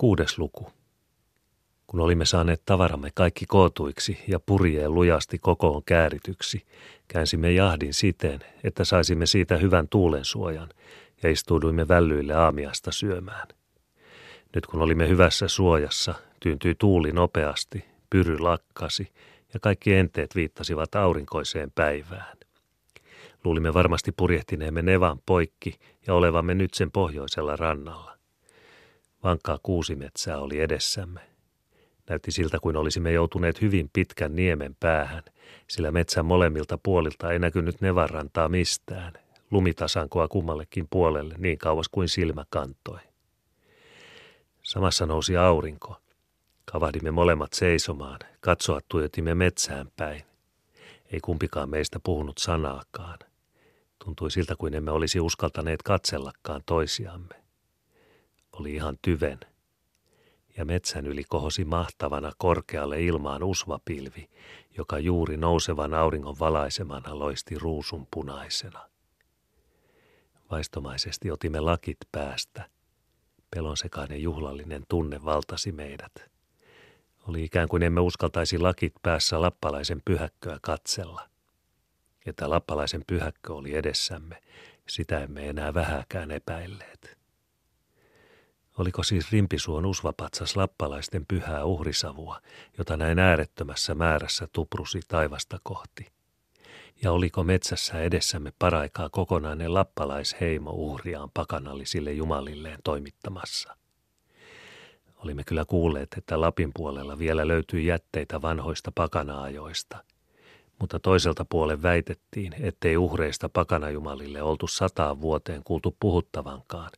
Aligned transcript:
Kuudes 0.00 0.38
luku. 0.38 0.70
Kun 1.86 2.00
olimme 2.00 2.24
saaneet 2.24 2.62
tavaramme 2.64 3.10
kaikki 3.14 3.46
kootuiksi 3.46 4.18
ja 4.28 4.40
purjeen 4.40 4.94
lujasti 4.94 5.38
kokoon 5.38 5.82
käärityksi, 5.84 6.66
käänsimme 7.08 7.52
jahdin 7.52 7.94
siten, 7.94 8.40
että 8.64 8.84
saisimme 8.84 9.26
siitä 9.26 9.56
hyvän 9.56 9.88
tuulen 9.88 10.24
suojan 10.24 10.68
ja 11.22 11.30
istuuduimme 11.30 11.88
vällyille 11.88 12.34
aamiasta 12.34 12.92
syömään. 12.92 13.48
Nyt 14.54 14.66
kun 14.66 14.82
olimme 14.82 15.08
hyvässä 15.08 15.48
suojassa, 15.48 16.14
tyyntyi 16.40 16.74
tuuli 16.74 17.12
nopeasti, 17.12 17.84
pyry 18.10 18.38
lakkasi 18.38 19.12
ja 19.54 19.60
kaikki 19.60 19.94
enteet 19.94 20.34
viittasivat 20.34 20.94
aurinkoiseen 20.94 21.70
päivään. 21.74 22.36
Luulimme 23.44 23.74
varmasti 23.74 24.12
purjehtineemme 24.12 24.82
Nevan 24.82 25.18
poikki 25.26 25.78
ja 26.06 26.14
olevamme 26.14 26.54
nyt 26.54 26.74
sen 26.74 26.90
pohjoisella 26.90 27.56
rannalla. 27.56 28.17
Vankkaa 29.24 29.58
kuusimetsää 29.62 30.38
oli 30.38 30.60
edessämme. 30.60 31.20
Näytti 32.08 32.32
siltä 32.32 32.58
kuin 32.62 32.76
olisimme 32.76 33.12
joutuneet 33.12 33.60
hyvin 33.60 33.90
pitkän 33.92 34.36
niemen 34.36 34.76
päähän, 34.80 35.22
sillä 35.68 35.90
metsän 35.90 36.26
molemmilta 36.26 36.78
puolilta 36.78 37.32
ei 37.32 37.38
näkynyt 37.38 37.80
Nevarantaa 37.80 38.48
mistään, 38.48 39.12
lumitasankoa 39.50 40.28
kummallekin 40.28 40.86
puolelle 40.90 41.34
niin 41.38 41.58
kauas 41.58 41.88
kuin 41.88 42.08
silmä 42.08 42.44
kantoi. 42.50 42.98
Samassa 44.62 45.06
nousi 45.06 45.36
aurinko. 45.36 45.96
Kavahdimme 46.64 47.10
molemmat 47.10 47.52
seisomaan, 47.52 48.18
katsoa 48.40 48.80
tuijotimme 48.88 49.34
metsään 49.34 49.88
päin. 49.96 50.22
Ei 51.12 51.20
kumpikaan 51.20 51.70
meistä 51.70 52.00
puhunut 52.02 52.38
sanaakaan. 52.38 53.18
Tuntui 54.04 54.30
siltä 54.30 54.54
kuin 54.58 54.74
emme 54.74 54.90
olisi 54.90 55.20
uskaltaneet 55.20 55.82
katsellakaan 55.82 56.62
toisiamme. 56.66 57.47
Oli 58.60 58.74
ihan 58.74 58.98
tyven. 59.02 59.40
Ja 60.56 60.64
metsän 60.64 61.06
yli 61.06 61.24
kohosi 61.24 61.64
mahtavana 61.64 62.32
korkealle 62.38 63.02
ilmaan 63.02 63.42
usvapilvi, 63.42 64.30
joka 64.76 64.98
juuri 64.98 65.36
nousevan 65.36 65.94
auringon 65.94 66.38
valaisemana 66.38 67.18
loisti 67.18 67.58
ruusun 67.58 68.06
punaisena. 68.10 68.88
Vaistomaisesti 70.50 71.30
otimme 71.30 71.60
lakit 71.60 71.96
päästä. 72.12 72.70
Pelonsekainen 73.50 74.22
juhlallinen 74.22 74.84
tunne 74.88 75.24
valtasi 75.24 75.72
meidät. 75.72 76.12
Oli 77.28 77.44
ikään 77.44 77.68
kuin 77.68 77.82
emme 77.82 78.00
uskaltaisi 78.00 78.58
lakit 78.58 78.92
päässä 79.02 79.40
lappalaisen 79.40 80.02
pyhäkköä 80.04 80.58
katsella. 80.62 81.28
Että 82.26 82.50
lappalaisen 82.50 83.02
pyhäkkö 83.06 83.54
oli 83.54 83.74
edessämme, 83.74 84.42
sitä 84.88 85.20
emme 85.20 85.48
enää 85.48 85.74
vähäkään 85.74 86.30
epäilleet. 86.30 87.17
Oliko 88.78 89.02
siis 89.02 89.32
Rimpisuon 89.32 89.86
usvapatsas 89.86 90.56
lappalaisten 90.56 91.26
pyhää 91.26 91.64
uhrisavua, 91.64 92.40
jota 92.78 92.96
näin 92.96 93.18
äärettömässä 93.18 93.94
määrässä 93.94 94.48
tuprusi 94.52 95.00
taivasta 95.08 95.58
kohti? 95.62 96.06
Ja 97.02 97.12
oliko 97.12 97.44
metsässä 97.44 98.00
edessämme 98.00 98.52
paraikaa 98.58 99.08
kokonainen 99.08 99.74
lappalaisheimo 99.74 100.70
uhriaan 100.70 101.30
pakanallisille 101.34 102.12
jumalilleen 102.12 102.78
toimittamassa? 102.84 103.76
Olimme 105.16 105.44
kyllä 105.44 105.64
kuulleet, 105.64 106.08
että 106.16 106.40
Lapin 106.40 106.70
puolella 106.74 107.18
vielä 107.18 107.48
löytyi 107.48 107.86
jätteitä 107.86 108.42
vanhoista 108.42 108.92
pakanaajoista, 108.94 110.04
mutta 110.78 110.98
toiselta 111.00 111.44
puolen 111.44 111.82
väitettiin, 111.82 112.54
ettei 112.60 112.96
uhreista 112.96 113.48
pakanajumalille 113.48 114.42
oltu 114.42 114.66
sataan 114.66 115.20
vuoteen 115.20 115.64
kuultu 115.64 115.96
puhuttavankaan, 116.00 116.90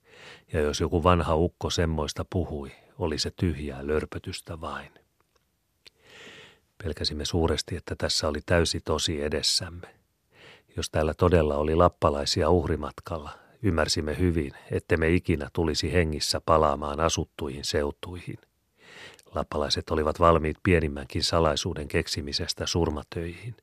ja 0.53 0.61
jos 0.61 0.81
joku 0.81 1.03
vanha 1.03 1.34
ukko 1.34 1.70
semmoista 1.70 2.25
puhui, 2.33 2.72
oli 2.98 3.19
se 3.19 3.31
tyhjää 3.37 3.87
lörpötystä 3.87 4.61
vain. 4.61 4.92
Pelkäsimme 6.84 7.25
suuresti, 7.25 7.77
että 7.77 7.95
tässä 7.98 8.28
oli 8.28 8.41
täysi 8.47 8.81
tosi 8.81 9.22
edessämme. 9.22 9.94
Jos 10.76 10.91
täällä 10.91 11.15
todella 11.15 11.56
oli 11.56 11.75
lappalaisia 11.75 12.50
uhrimatkalla, 12.50 13.31
ymmärsimme 13.62 14.19
hyvin, 14.19 14.53
että 14.71 14.97
me 14.97 15.09
ikinä 15.09 15.50
tulisi 15.53 15.93
hengissä 15.93 16.41
palaamaan 16.47 17.00
asuttuihin 17.00 17.65
seutuihin. 17.65 18.38
Lappalaiset 19.34 19.91
olivat 19.91 20.21
valmiit 20.21 20.56
pienimmänkin 20.62 21.22
salaisuuden 21.22 21.88
keksimisestä 21.88 22.66
surmatöihin. 22.66 23.55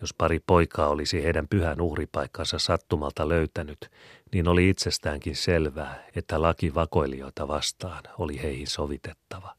Jos 0.00 0.14
pari 0.14 0.40
poikaa 0.46 0.88
olisi 0.88 1.22
heidän 1.22 1.48
pyhän 1.48 1.80
uhripaikkansa 1.80 2.58
sattumalta 2.58 3.28
löytänyt, 3.28 3.90
niin 4.32 4.48
oli 4.48 4.68
itsestäänkin 4.68 5.36
selvää, 5.36 6.04
että 6.16 6.42
laki 6.42 6.74
vakoilijoita 6.74 7.48
vastaan 7.48 8.02
oli 8.18 8.42
heihin 8.42 8.66
sovitettava. 8.66 9.54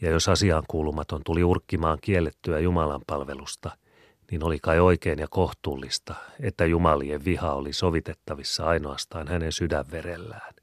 Ja 0.00 0.10
jos 0.10 0.28
asiaan 0.28 0.62
kuulumaton 0.68 1.20
tuli 1.24 1.44
urkkimaan 1.44 1.98
kiellettyä 2.00 2.58
Jumalan 2.58 3.02
palvelusta, 3.06 3.70
niin 4.30 4.44
oli 4.44 4.58
kai 4.62 4.80
oikein 4.80 5.18
ja 5.18 5.26
kohtuullista, 5.30 6.14
että 6.40 6.66
Jumalien 6.66 7.24
viha 7.24 7.52
oli 7.52 7.72
sovitettavissa 7.72 8.66
ainoastaan 8.66 9.28
hänen 9.28 9.52
sydänverellään. 9.52 10.54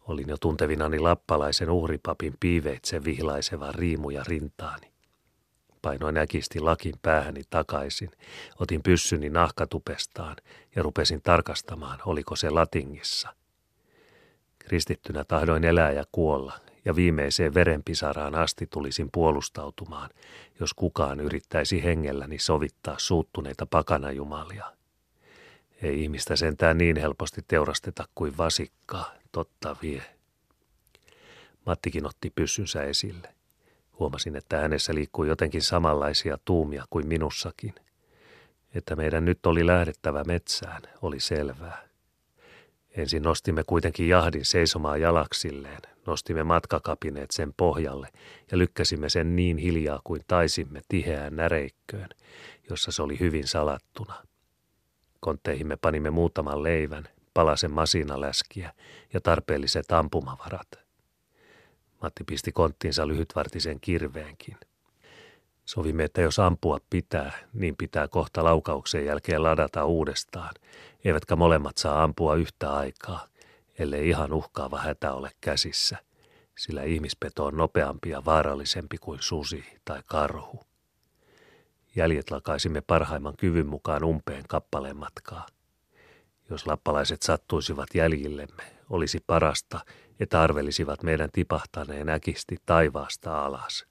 Olin 0.00 0.28
jo 0.28 0.36
tuntevinani 0.36 0.98
lappalaisen 0.98 1.70
uhripapin 1.70 2.34
piiveitse 2.40 3.04
vihlaisevan 3.04 3.74
riimuja 3.74 4.22
rintaani. 4.26 4.95
Painoin 5.82 6.16
äkisti 6.16 6.60
lakin 6.60 6.94
päähäni 7.02 7.42
takaisin, 7.50 8.10
otin 8.60 8.82
pyssyni 8.82 9.30
nahkatupestaan 9.30 10.36
ja 10.76 10.82
rupesin 10.82 11.22
tarkastamaan, 11.22 11.98
oliko 12.06 12.36
se 12.36 12.50
latingissa. 12.50 13.34
Kristittynä 14.58 15.24
tahdoin 15.24 15.64
elää 15.64 15.92
ja 15.92 16.04
kuolla, 16.12 16.60
ja 16.84 16.96
viimeiseen 16.96 17.54
verenpisaraan 17.54 18.34
asti 18.34 18.66
tulisin 18.66 19.08
puolustautumaan, 19.12 20.10
jos 20.60 20.74
kukaan 20.74 21.20
yrittäisi 21.20 21.84
hengelläni 21.84 22.38
sovittaa 22.38 22.94
suuttuneita 22.98 23.66
pakanajumalia. 23.66 24.72
Ei 25.82 26.02
ihmistä 26.02 26.36
sentään 26.36 26.78
niin 26.78 26.96
helposti 26.96 27.40
teurasteta 27.48 28.04
kuin 28.14 28.36
vasikkaa, 28.36 29.14
totta 29.32 29.76
vie. 29.82 30.02
Mattikin 31.66 32.06
otti 32.06 32.30
pyssynsä 32.30 32.82
esille. 32.82 33.35
Huomasin, 33.98 34.36
että 34.36 34.60
hänessä 34.60 34.94
liikkui 34.94 35.28
jotenkin 35.28 35.62
samanlaisia 35.62 36.38
tuumia 36.44 36.84
kuin 36.90 37.06
minussakin. 37.06 37.74
Että 38.74 38.96
meidän 38.96 39.24
nyt 39.24 39.46
oli 39.46 39.66
lähdettävä 39.66 40.24
metsään, 40.24 40.82
oli 41.02 41.20
selvää. 41.20 41.88
Ensin 42.90 43.22
nostimme 43.22 43.64
kuitenkin 43.66 44.08
jahdin 44.08 44.44
seisomaan 44.44 45.00
jalaksilleen, 45.00 45.82
nostimme 46.06 46.44
matkakapineet 46.44 47.30
sen 47.30 47.52
pohjalle 47.56 48.08
ja 48.50 48.58
lykkäsimme 48.58 49.08
sen 49.08 49.36
niin 49.36 49.58
hiljaa 49.58 50.00
kuin 50.04 50.22
taisimme 50.26 50.80
tiheään 50.88 51.36
näreikköön, 51.36 52.08
jossa 52.70 52.92
se 52.92 53.02
oli 53.02 53.20
hyvin 53.20 53.46
salattuna. 53.46 54.14
Kontteihimme 55.20 55.76
panimme 55.76 56.10
muutaman 56.10 56.62
leivän, 56.62 57.08
palasen 57.34 57.70
masinaläskiä 57.70 58.72
ja 59.12 59.20
tarpeelliset 59.20 59.92
ampumavarat– 59.92 60.68
Matti 62.02 62.24
pisti 62.24 62.52
konttiinsa 62.52 63.08
lyhytvartisen 63.08 63.80
kirveenkin. 63.80 64.56
Sovimme, 65.64 66.04
että 66.04 66.20
jos 66.20 66.38
ampua 66.38 66.78
pitää, 66.90 67.32
niin 67.52 67.76
pitää 67.76 68.08
kohta 68.08 68.44
laukauksen 68.44 69.06
jälkeen 69.06 69.42
ladata 69.42 69.84
uudestaan, 69.84 70.54
eivätkä 71.04 71.36
molemmat 71.36 71.78
saa 71.78 72.02
ampua 72.02 72.34
yhtä 72.34 72.72
aikaa, 72.72 73.26
ellei 73.78 74.08
ihan 74.08 74.32
uhkaava 74.32 74.78
hätä 74.78 75.12
ole 75.12 75.30
käsissä, 75.40 75.96
sillä 76.58 76.82
ihmispeto 76.82 77.44
on 77.44 77.56
nopeampi 77.56 78.10
ja 78.10 78.24
vaarallisempi 78.24 78.98
kuin 78.98 79.18
susi 79.22 79.64
tai 79.84 80.02
karhu. 80.06 80.60
Jäljet 81.96 82.30
lakaisimme 82.30 82.80
parhaimman 82.80 83.36
kyvyn 83.36 83.66
mukaan 83.66 84.04
umpeen 84.04 84.44
kappaleen 84.48 84.96
matkaa. 84.96 85.46
Jos 86.50 86.66
lappalaiset 86.66 87.22
sattuisivat 87.22 87.88
jäljillemme, 87.94 88.75
olisi 88.90 89.18
parasta, 89.26 89.80
että 90.20 90.42
arvelisivat 90.42 91.02
meidän 91.02 91.28
tipahtaneen 91.32 92.08
äkisti 92.08 92.56
taivaasta 92.66 93.44
alas. 93.44 93.86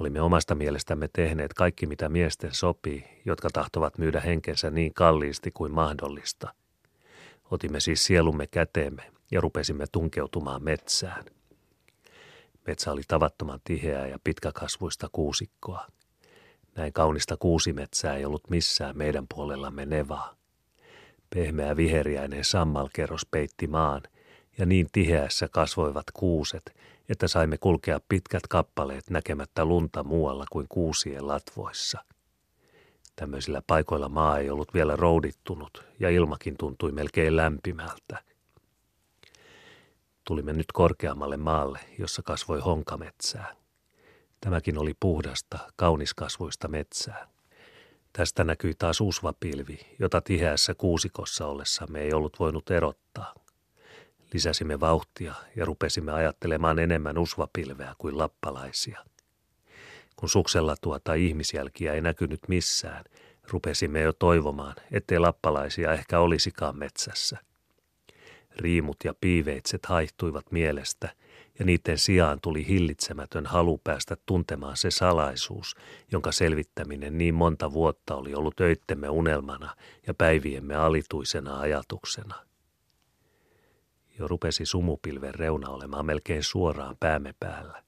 Olimme 0.00 0.20
omasta 0.20 0.54
mielestämme 0.54 1.08
tehneet 1.12 1.54
kaikki, 1.54 1.86
mitä 1.86 2.08
miesten 2.08 2.54
sopii, 2.54 3.04
jotka 3.24 3.48
tahtovat 3.52 3.98
myydä 3.98 4.20
henkensä 4.20 4.70
niin 4.70 4.94
kalliisti 4.94 5.50
kuin 5.50 5.72
mahdollista. 5.72 6.54
Otimme 7.50 7.80
siis 7.80 8.04
sielumme 8.04 8.46
käteemme 8.46 9.12
ja 9.30 9.40
rupesimme 9.40 9.84
tunkeutumaan 9.92 10.64
metsään. 10.64 11.24
Metsä 12.66 12.92
oli 12.92 13.02
tavattoman 13.08 13.60
tiheää 13.64 14.06
ja 14.06 14.18
pitkäkasvuista 14.24 15.08
kuusikkoa. 15.12 15.86
Näin 16.76 16.92
kaunista 16.92 17.36
kuusimetsää 17.36 18.16
ei 18.16 18.24
ollut 18.24 18.50
missään 18.50 18.98
meidän 18.98 19.26
puolellamme 19.34 19.86
nevaa. 19.86 20.36
Pehmeä 21.34 21.76
viheriäinen 21.76 22.44
sammalkerros 22.44 23.26
peitti 23.30 23.66
maan, 23.66 24.02
ja 24.58 24.66
niin 24.66 24.86
tiheässä 24.92 25.48
kasvoivat 25.48 26.04
kuuset, 26.12 26.76
että 27.08 27.28
saimme 27.28 27.58
kulkea 27.58 28.00
pitkät 28.08 28.42
kappaleet 28.48 29.10
näkemättä 29.10 29.64
lunta 29.64 30.04
muualla 30.04 30.44
kuin 30.52 30.66
kuusien 30.68 31.28
latvoissa. 31.28 32.04
Tämmöisillä 33.16 33.62
paikoilla 33.66 34.08
maa 34.08 34.38
ei 34.38 34.50
ollut 34.50 34.74
vielä 34.74 34.96
roudittunut 34.96 35.84
ja 36.00 36.10
ilmakin 36.10 36.56
tuntui 36.58 36.92
melkein 36.92 37.36
lämpimältä. 37.36 38.22
Tulimme 40.24 40.52
nyt 40.52 40.72
korkeammalle 40.72 41.36
maalle, 41.36 41.78
jossa 41.98 42.22
kasvoi 42.22 42.60
honkametsää. 42.60 43.56
Tämäkin 44.40 44.78
oli 44.78 44.94
puhdasta, 45.00 45.58
kauniskasvuista 45.76 46.68
metsää. 46.68 47.33
Tästä 48.16 48.44
näkyi 48.44 48.74
taas 48.78 49.00
usvapilvi, 49.00 49.78
jota 49.98 50.20
tiheässä 50.20 50.74
kuusikossa 50.74 51.46
ollessamme 51.46 52.00
ei 52.00 52.12
ollut 52.12 52.40
voinut 52.40 52.70
erottaa. 52.70 53.34
Lisäsimme 54.32 54.80
vauhtia 54.80 55.34
ja 55.56 55.64
rupesimme 55.64 56.12
ajattelemaan 56.12 56.78
enemmän 56.78 57.18
usvapilveä 57.18 57.94
kuin 57.98 58.18
lappalaisia. 58.18 59.04
Kun 60.16 60.28
suksella 60.28 60.76
tuota 60.80 61.14
ihmisjälkiä 61.14 61.92
ei 61.94 62.00
näkynyt 62.00 62.40
missään, 62.48 63.04
rupesimme 63.50 64.00
jo 64.00 64.12
toivomaan, 64.12 64.76
ettei 64.92 65.18
lappalaisia 65.18 65.92
ehkä 65.92 66.20
olisikaan 66.20 66.78
metsässä. 66.78 67.38
Riimut 68.56 68.96
ja 69.04 69.14
piiveitset 69.20 69.86
haihtuivat 69.86 70.52
mielestä– 70.52 71.08
ja 71.58 71.64
niiden 71.64 71.98
sijaan 71.98 72.40
tuli 72.40 72.66
hillitsemätön 72.66 73.46
halu 73.46 73.78
päästä 73.84 74.16
tuntemaan 74.26 74.76
se 74.76 74.90
salaisuus, 74.90 75.76
jonka 76.12 76.32
selvittäminen 76.32 77.18
niin 77.18 77.34
monta 77.34 77.72
vuotta 77.72 78.16
oli 78.16 78.34
ollut 78.34 78.60
öittemme 78.60 79.08
unelmana 79.08 79.76
ja 80.06 80.14
päiviemme 80.14 80.76
alituisena 80.76 81.60
ajatuksena. 81.60 82.34
Jo 84.18 84.28
rupesi 84.28 84.66
sumupilven 84.66 85.34
reuna 85.34 85.68
olemaan 85.68 86.06
melkein 86.06 86.42
suoraan 86.42 86.96
päämme 87.00 87.34
päällä. 87.40 87.82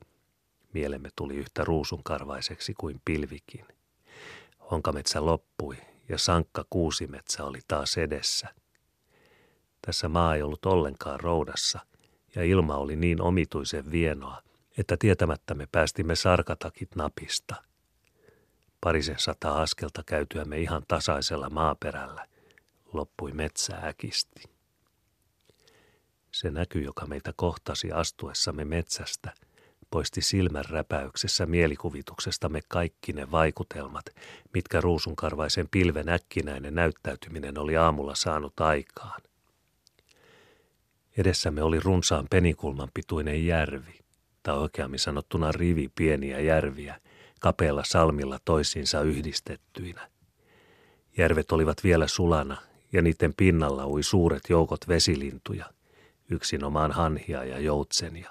Mielemme 0.72 1.08
tuli 1.16 1.36
yhtä 1.36 1.64
ruusunkarvaiseksi 1.64 2.74
kuin 2.74 3.00
pilvikin. 3.04 3.66
Honkametsä 4.70 5.26
loppui 5.26 5.76
ja 6.08 6.18
sankka 6.18 6.64
kuusimetsä 6.70 7.44
oli 7.44 7.60
taas 7.68 7.98
edessä. 7.98 8.48
Tässä 9.86 10.08
maa 10.08 10.34
ei 10.34 10.42
ollut 10.42 10.66
ollenkaan 10.66 11.20
roudassa– 11.20 11.80
ja 12.36 12.44
ilma 12.44 12.76
oli 12.76 12.96
niin 12.96 13.20
omituisen 13.20 13.90
vienoa, 13.90 14.42
että 14.78 14.96
tietämättämme 14.96 15.68
päästimme 15.72 16.14
sarkatakit 16.16 16.96
napista. 16.96 17.54
Parisen 18.80 19.18
sata 19.18 19.62
askelta 19.62 20.02
käytyämme 20.06 20.58
ihan 20.58 20.82
tasaisella 20.88 21.50
maaperällä 21.50 22.26
loppui 22.92 23.32
metsä 23.32 23.76
äkisti. 23.76 24.42
Se 26.32 26.50
näky, 26.50 26.80
joka 26.80 27.06
meitä 27.06 27.32
kohtasi 27.36 27.92
astuessamme 27.92 28.64
metsästä, 28.64 29.32
poisti 29.90 30.22
silmän 30.22 30.64
räpäyksessä 30.64 31.46
mielikuvituksestamme 31.46 32.60
kaikki 32.68 33.12
ne 33.12 33.30
vaikutelmat, 33.30 34.04
mitkä 34.54 34.80
ruusunkarvaisen 34.80 35.68
pilven 35.70 36.08
äkkinäinen 36.08 36.74
näyttäytyminen 36.74 37.58
oli 37.58 37.76
aamulla 37.76 38.14
saanut 38.14 38.60
aikaan– 38.60 39.20
Edessämme 41.16 41.62
oli 41.62 41.80
runsaan 41.80 42.26
penikulman 42.30 42.88
pituinen 42.94 43.46
järvi, 43.46 43.98
tai 44.42 44.58
oikeammin 44.58 44.98
sanottuna 44.98 45.52
rivi 45.52 45.88
pieniä 45.94 46.40
järviä, 46.40 47.00
kapealla 47.40 47.84
salmilla 47.84 48.38
toisiinsa 48.44 49.00
yhdistettyinä. 49.00 50.10
Järvet 51.18 51.52
olivat 51.52 51.84
vielä 51.84 52.08
sulana, 52.08 52.56
ja 52.92 53.02
niiden 53.02 53.34
pinnalla 53.36 53.86
ui 53.86 54.02
suuret 54.02 54.42
joukot 54.48 54.88
vesilintuja, 54.88 55.70
yksinomaan 56.30 56.92
hanhia 56.92 57.44
ja 57.44 57.58
joutsenia. 57.58 58.30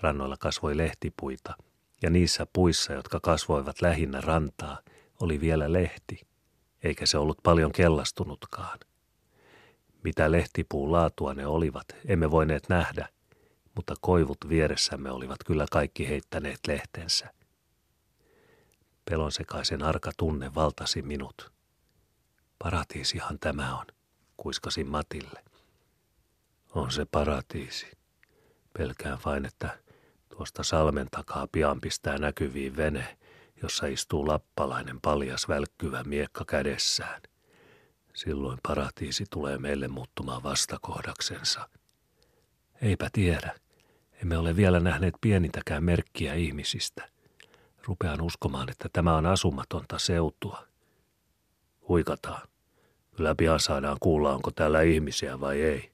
Rannoilla 0.00 0.36
kasvoi 0.36 0.76
lehtipuita, 0.76 1.54
ja 2.02 2.10
niissä 2.10 2.46
puissa, 2.52 2.92
jotka 2.92 3.20
kasvoivat 3.20 3.82
lähinnä 3.82 4.20
rantaa, 4.20 4.78
oli 5.20 5.40
vielä 5.40 5.72
lehti, 5.72 6.20
eikä 6.82 7.06
se 7.06 7.18
ollut 7.18 7.38
paljon 7.42 7.72
kellastunutkaan– 7.72 8.78
mitä 10.06 10.32
lehtipuun 10.32 10.92
laatua 10.92 11.34
ne 11.34 11.46
olivat, 11.46 11.86
emme 12.04 12.30
voineet 12.30 12.68
nähdä, 12.68 13.08
mutta 13.74 13.94
koivut 14.00 14.38
vieressämme 14.48 15.10
olivat 15.10 15.36
kyllä 15.46 15.66
kaikki 15.70 16.08
heittäneet 16.08 16.58
lehtensä. 16.66 17.30
Pelonsekaisen 19.10 19.82
arka 19.82 20.10
tunne 20.16 20.54
valtasi 20.54 21.02
minut. 21.02 21.52
Paratiisihan 22.58 23.38
tämä 23.38 23.78
on, 23.78 23.86
kuiskasin 24.36 24.88
Matille. 24.88 25.44
On 26.74 26.90
se 26.90 27.06
paratiisi. 27.10 27.86
Pelkään 28.78 29.18
vain, 29.24 29.46
että 29.46 29.78
tuosta 30.28 30.62
salmen 30.62 31.08
takaa 31.10 31.46
pian 31.52 31.80
pistää 31.80 32.18
näkyviin 32.18 32.76
vene, 32.76 33.18
jossa 33.62 33.86
istuu 33.86 34.28
lappalainen 34.28 35.00
paljas 35.00 35.48
välkkyvä 35.48 36.04
miekka 36.04 36.44
kädessään– 36.44 37.20
Silloin 38.16 38.58
paratiisi 38.62 39.24
tulee 39.30 39.58
meille 39.58 39.88
muuttumaan 39.88 40.42
vastakohdaksensa. 40.42 41.68
Eipä 42.82 43.08
tiedä. 43.12 43.54
Emme 44.22 44.38
ole 44.38 44.56
vielä 44.56 44.80
nähneet 44.80 45.14
pienintäkään 45.20 45.84
merkkiä 45.84 46.34
ihmisistä. 46.34 47.08
Rupean 47.84 48.20
uskomaan, 48.20 48.70
että 48.70 48.88
tämä 48.92 49.16
on 49.16 49.26
asumatonta 49.26 49.98
seutua. 49.98 50.66
Huikataan. 51.88 52.48
Kyllä 53.16 53.34
pian 53.34 53.60
saadaan 53.60 53.96
kuulla, 54.00 54.34
onko 54.34 54.50
täällä 54.50 54.82
ihmisiä 54.82 55.40
vai 55.40 55.62
ei. 55.62 55.90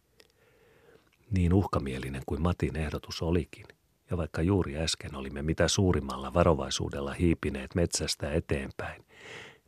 Niin 1.30 1.52
uhkamielinen 1.52 2.22
kuin 2.26 2.42
Matin 2.42 2.76
ehdotus 2.76 3.22
olikin, 3.22 3.66
ja 4.10 4.16
vaikka 4.16 4.42
juuri 4.42 4.76
äsken 4.76 5.14
olimme 5.14 5.42
mitä 5.42 5.68
suurimmalla 5.68 6.34
varovaisuudella 6.34 7.12
hiipineet 7.12 7.74
metsästä 7.74 8.32
eteenpäin, 8.32 9.04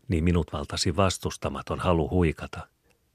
niin 0.08 0.24
minut 0.24 0.52
valtasi 0.52 0.96
vastustamaton 0.96 1.78
halu 1.78 2.10
huikata, 2.10 2.68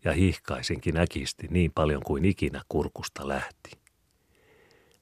ja 0.04 0.14
hihkaisinkin 0.14 0.98
äkisti 0.98 1.48
niin 1.50 1.72
paljon 1.76 2.04
kuin 2.04 2.26
ikinä 2.26 2.62
kurkusta 2.70 3.28
lähti. 3.28 3.72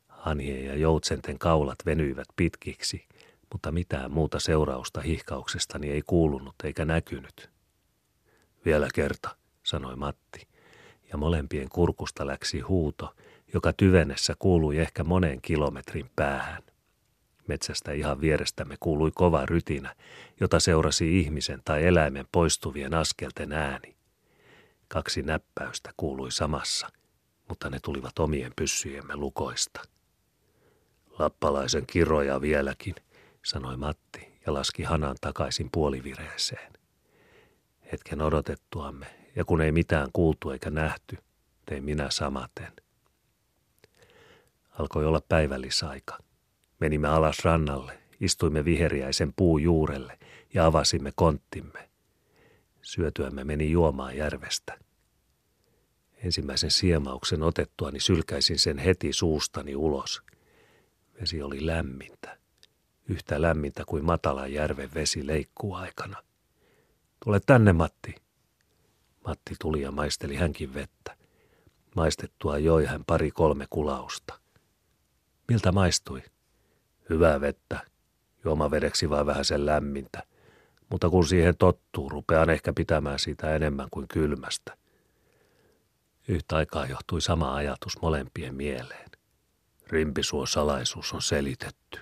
Hanhien 0.07 0.65
ja 0.65 0.75
joutsenten 0.75 1.39
kaulat 1.39 1.77
venyivät 1.85 2.27
pitkiksi, 2.35 3.05
mutta 3.51 3.71
mitään 3.71 4.11
muuta 4.11 4.39
seurausta 4.39 5.01
hihkauksestani 5.01 5.89
ei 5.89 6.01
kuulunut 6.01 6.55
eikä 6.63 6.85
näkynyt. 6.85 7.49
Vielä 8.65 8.87
kerta, 8.93 9.37
sanoi 9.63 9.95
Matti, 9.95 10.47
ja 11.11 11.17
molempien 11.17 11.69
kurkusta 11.69 12.27
läksi 12.27 12.59
huuto, 12.59 13.15
joka 13.53 13.73
tyvenessä 13.73 14.33
kuului 14.39 14.77
ehkä 14.77 15.03
monen 15.03 15.41
kilometrin 15.41 16.09
päähän. 16.15 16.63
Metsästä 17.47 17.91
ihan 17.91 18.21
vierestämme 18.21 18.75
kuului 18.79 19.11
kova 19.15 19.45
rytinä, 19.45 19.95
jota 20.39 20.59
seurasi 20.59 21.19
ihmisen 21.19 21.61
tai 21.65 21.85
eläimen 21.85 22.25
poistuvien 22.31 22.93
askelten 22.93 23.51
ääni. 23.51 23.95
Kaksi 24.87 25.21
näppäystä 25.21 25.91
kuului 25.97 26.31
samassa, 26.31 26.87
mutta 27.49 27.69
ne 27.69 27.79
tulivat 27.79 28.19
omien 28.19 28.51
pyssyjemme 28.55 29.15
lukoista. 29.15 29.81
Lappalaisen 31.19 31.85
kiroja 31.87 32.41
vieläkin, 32.41 32.95
sanoi 33.45 33.77
Matti 33.77 34.39
ja 34.45 34.53
laski 34.53 34.83
hanan 34.83 35.15
takaisin 35.21 35.69
puolivireeseen. 35.71 36.73
Hetken 37.91 38.21
odotettuamme, 38.21 39.05
ja 39.35 39.45
kun 39.45 39.61
ei 39.61 39.71
mitään 39.71 40.09
kuultu 40.13 40.49
eikä 40.49 40.69
nähty, 40.69 41.17
tein 41.65 41.83
minä 41.83 42.09
samaten. 42.09 42.71
Alkoi 44.79 45.05
olla 45.05 45.21
päivällisaika. 45.29 46.26
Menimme 46.79 47.07
alas 47.07 47.45
rannalle, 47.45 47.99
istuimme 48.19 48.65
viheriäisen 48.65 49.33
puu 49.35 49.57
juurelle 49.57 50.19
ja 50.53 50.65
avasimme 50.65 51.11
konttimme. 51.15 51.89
Syötyämme 52.81 53.43
meni 53.43 53.71
juomaan 53.71 54.17
järvestä. 54.17 54.79
Ensimmäisen 56.23 56.71
siemauksen 56.71 57.43
otettuani 57.43 57.99
sylkäisin 57.99 58.59
sen 58.59 58.77
heti 58.77 59.13
suustani 59.13 59.75
ulos. 59.75 60.21
Vesi 61.21 61.41
oli 61.41 61.65
lämmintä. 61.65 62.37
Yhtä 63.09 63.41
lämmintä 63.41 63.83
kuin 63.85 64.05
matala 64.05 64.47
järven 64.47 64.93
vesi 64.93 65.27
leikkuu 65.27 65.73
aikana. 65.73 66.23
Tule 67.25 67.39
tänne, 67.45 67.73
Matti. 67.73 68.15
Matti 69.27 69.55
tuli 69.61 69.81
ja 69.81 69.91
maisteli 69.91 70.35
hänkin 70.35 70.73
vettä. 70.73 71.17
Maistettua 71.95 72.57
joi 72.57 72.85
hän 72.85 73.05
pari 73.05 73.31
kolme 73.31 73.65
kulausta. 73.69 74.39
Miltä 75.47 75.71
maistui? 75.71 76.23
Hyvää 77.09 77.41
vettä, 77.41 77.79
juomavedeksi 78.45 79.09
vai 79.09 79.25
vähän 79.25 79.45
sen 79.45 79.65
lämmintä, 79.65 80.23
mutta 80.89 81.09
kun 81.09 81.27
siihen 81.27 81.57
tottuu, 81.57 82.09
rupean 82.09 82.49
ehkä 82.49 82.73
pitämään 82.73 83.19
siitä 83.19 83.55
enemmän 83.55 83.87
kuin 83.91 84.07
kylmästä. 84.07 84.77
Yhtä 86.27 86.55
aikaa 86.55 86.85
johtui 86.85 87.21
sama 87.21 87.55
ajatus 87.55 88.01
molempien 88.01 88.55
mieleen. 88.55 89.09
Rimpisuon 89.87 90.47
salaisuus 90.47 91.13
on 91.13 91.21
selitetty. 91.21 91.99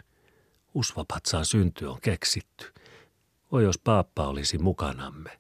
Usvapatsaan 0.74 1.46
synty 1.46 1.86
on 1.86 2.02
keksitty. 2.02 2.74
Oi 3.52 3.64
jos 3.64 3.80
paappa 3.80 4.28
olisi 4.28 4.58
mukanamme. 4.58 5.40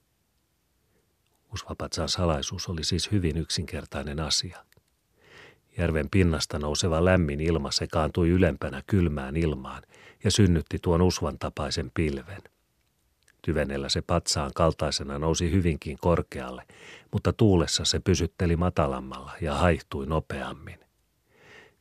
Usvapatsaan 1.53 2.10
salaisuus 2.10 2.67
oli 2.69 2.84
siis 2.84 3.12
hyvin 3.12 3.38
yksinkertainen 3.38 4.19
asia– 4.19 4.65
Järven 5.77 6.10
pinnasta 6.10 6.60
nouseva 6.60 7.05
lämmin 7.05 7.41
ilma 7.41 7.72
sekaantui 7.72 8.29
ylempänä 8.29 8.84
kylmään 8.88 9.36
ilmaan 9.36 9.84
ja 10.24 10.32
synnytti 10.32 10.77
tuon 10.82 11.01
usvan 11.01 11.39
tapaisen 11.39 11.91
pilven. 11.94 12.41
Tyvenellä 13.41 13.89
se 13.89 14.01
patsaan 14.01 14.51
kaltaisena 14.55 15.20
nousi 15.20 15.51
hyvinkin 15.51 15.98
korkealle, 16.01 16.63
mutta 17.12 17.34
tuulessa 17.34 17.86
se 17.86 18.00
pysytteli 18.00 18.55
matalammalla 18.55 19.32
ja 19.41 19.55
haihtui 19.55 20.05
nopeammin. 20.05 20.79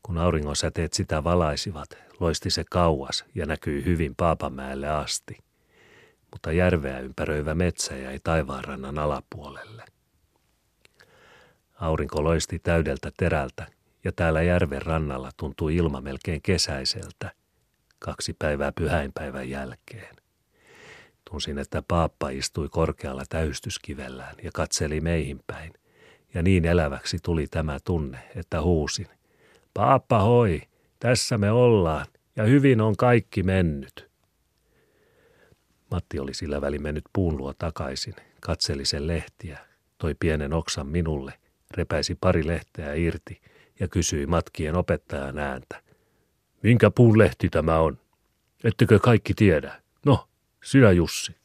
Kun 0.03 0.19
auringonsäteet 0.19 0.93
sitä 0.93 1.25
valaisivat, 1.25 1.89
loisti 2.21 2.51
se 2.51 2.65
kauas 2.71 3.25
ja 3.35 3.47
näkyi 3.47 3.85
hyvin 3.85 4.15
Paapamäelle 4.17 4.89
asti. 4.89 5.39
Mutta 6.31 6.53
järveä 6.53 7.01
ympäröivä 7.01 7.55
metsä 7.55 7.97
jäi 7.97 8.19
taivaanrannan 8.25 8.99
alapuolelle. 8.99 9.85
Aurinko 11.81 12.25
loisti 12.25 12.59
täydeltä 12.59 13.13
terältä 13.17 13.67
ja 14.05 14.13
täällä 14.13 14.43
järven 14.43 14.83
rannalla 14.83 15.31
tuntui 15.37 15.77
ilma 15.77 16.01
melkein 16.01 16.43
kesäiseltä, 16.43 17.33
kaksi 17.99 18.37
päivää 18.39 18.73
pyhäinpäivän 18.73 19.51
jälkeen. 19.51 20.17
Tunsin, 21.31 21.59
että 21.59 21.83
paappa 21.89 22.29
istui 22.29 22.69
korkealla 22.69 23.25
täystyskivellään 23.29 24.37
ja 24.43 24.51
katseli 24.55 25.01
meihin 25.01 25.41
päin, 25.47 25.73
ja 26.35 26.43
niin 26.43 26.65
eläväksi 26.65 27.19
tuli 27.23 27.47
tämä 27.47 27.79
tunne, 27.85 28.19
että 28.37 28.63
huusin. 28.63 29.07
Paappa 29.75 30.19
hoi, 30.19 30.63
tässä 30.99 31.39
me 31.39 31.51
ollaan, 31.51 32.07
ja 32.37 32.45
hyvin 32.45 32.81
on 32.81 32.97
kaikki 32.97 33.43
mennyt. 33.43 34.11
Matti 35.91 36.19
oli 36.19 36.35
sillä 36.35 36.61
väli 36.61 36.79
mennyt 36.79 37.05
puun 37.13 37.37
luo 37.37 37.55
takaisin, 37.59 38.15
katseli 38.41 38.85
sen 38.85 39.07
lehtiä, 39.07 39.59
toi 39.99 40.15
pienen 40.21 40.53
oksan 40.53 40.87
minulle, 40.87 41.33
repäisi 41.71 42.15
pari 42.21 42.47
lehteä 42.47 42.95
irti 42.95 43.41
ja 43.81 43.88
kysyi 43.88 44.26
matkien 44.26 44.75
opettajan 44.75 45.38
ääntä. 45.38 45.83
Minkä 46.62 46.90
puun 46.90 47.19
lehti 47.19 47.49
tämä 47.49 47.78
on? 47.78 47.99
Ettekö 48.64 48.99
kaikki 48.99 49.35
tiedä? 49.35 49.83
No, 50.07 50.28
sinä 50.64 50.90
Jussi. 50.90 51.37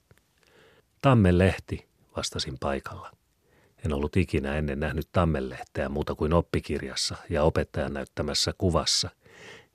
Tammenlehti, 1.02 1.88
vastasin 2.18 2.58
paikalla. 2.60 3.12
En 3.86 3.94
ollut 3.94 4.18
ikinä 4.18 4.56
ennen 4.56 4.80
nähnyt 4.80 5.08
tammenlehteä 5.12 5.90
muuta 5.90 6.16
kuin 6.16 6.34
oppikirjassa 6.34 7.16
ja 7.30 7.44
opettajan 7.44 7.94
näyttämässä 7.94 8.54
kuvassa, 8.58 9.10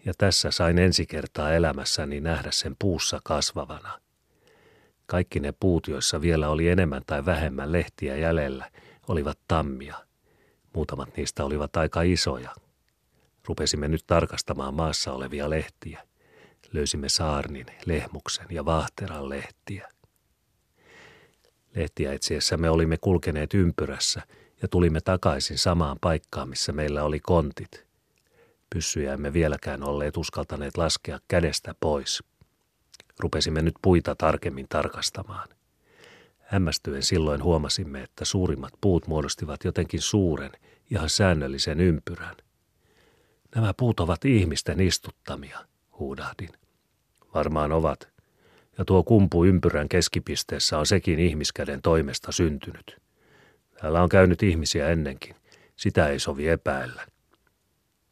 ja 0.04 0.12
tässä 0.18 0.50
sain 0.50 0.78
ensi 0.78 1.06
kertaa 1.06 1.54
elämässäni 1.54 2.20
nähdä 2.20 2.50
sen 2.52 2.76
puussa 2.78 3.20
kasvavana. 3.25 4.00
Kaikki 5.06 5.40
ne 5.40 5.54
puut, 5.61 5.88
joissa 5.88 6.20
vielä 6.20 6.49
oli 6.49 6.68
enemmän 6.68 7.02
tai 7.06 7.25
vähemmän 7.25 7.73
lehtiä 7.73 8.16
jäljellä, 8.16 8.70
olivat 9.08 9.38
tammia. 9.49 9.96
Muutamat 10.75 11.16
niistä 11.16 11.45
olivat 11.45 11.76
aika 11.76 12.02
isoja. 12.02 12.50
Rupesimme 13.49 13.88
nyt 13.88 14.04
tarkastamaan 14.07 14.75
maassa 14.75 15.12
olevia 15.12 15.50
lehtiä. 15.50 16.07
Löysimme 16.73 17.09
saarnin, 17.09 17.66
lehmuksen 17.87 18.47
ja 18.50 18.64
vaahteran 18.64 19.28
lehtiä. 19.28 19.88
Lehtiä 21.75 22.12
etsiessä 22.12 22.57
me 22.57 22.71
olimme 22.71 22.97
kulkeneet 23.00 23.54
ympyrässä 23.54 24.23
ja 24.62 24.69
tulimme 24.69 25.00
takaisin 25.00 25.59
samaan 25.59 25.97
paikkaan, 26.00 26.49
missä 26.49 26.73
meillä 26.73 27.02
oli 27.02 27.21
kontit. 27.21 27.87
Pyssyjä 28.71 29.12
emme 29.12 29.33
vieläkään 29.33 29.83
olleet 29.83 30.16
uskaltaneet 30.16 30.76
laskea 30.76 31.19
kädestä 31.28 31.75
pois. 31.81 32.23
Rupesimme 33.19 33.62
nyt 33.62 33.75
puita 33.83 34.14
tarkemmin 34.14 34.66
tarkastamaan. 34.69 35.49
Hämmästyen 36.54 37.02
silloin 37.02 37.42
huomasimme, 37.42 38.02
että 38.02 38.25
suurimmat 38.25 38.73
puut 38.80 39.06
muodostivat 39.06 39.64
jotenkin 39.64 40.00
suuren, 40.00 40.50
ihan 40.90 41.08
säännöllisen 41.08 41.80
ympyrän. 41.80 42.37
Nämä 43.54 43.75
puut 43.75 44.00
ovat 44.00 44.25
ihmisten 44.25 44.80
istuttamia, 44.80 45.58
huudahdin. 45.99 46.49
Varmaan 47.34 47.73
ovat, 47.73 48.08
ja 48.78 48.84
tuo 48.84 49.02
kumpu 49.02 49.44
ympyrän 49.44 49.88
keskipisteessä 49.88 50.78
on 50.78 50.87
sekin 50.87 51.18
ihmiskäden 51.18 51.82
toimesta 51.82 52.32
syntynyt. 52.32 52.96
Täällä 53.80 54.02
on 54.02 54.08
käynyt 54.08 54.42
ihmisiä 54.42 54.88
ennenkin, 54.88 55.37
sitä 55.76 56.08
ei 56.08 56.18
sovi 56.18 56.49
epäillä. 56.49 57.06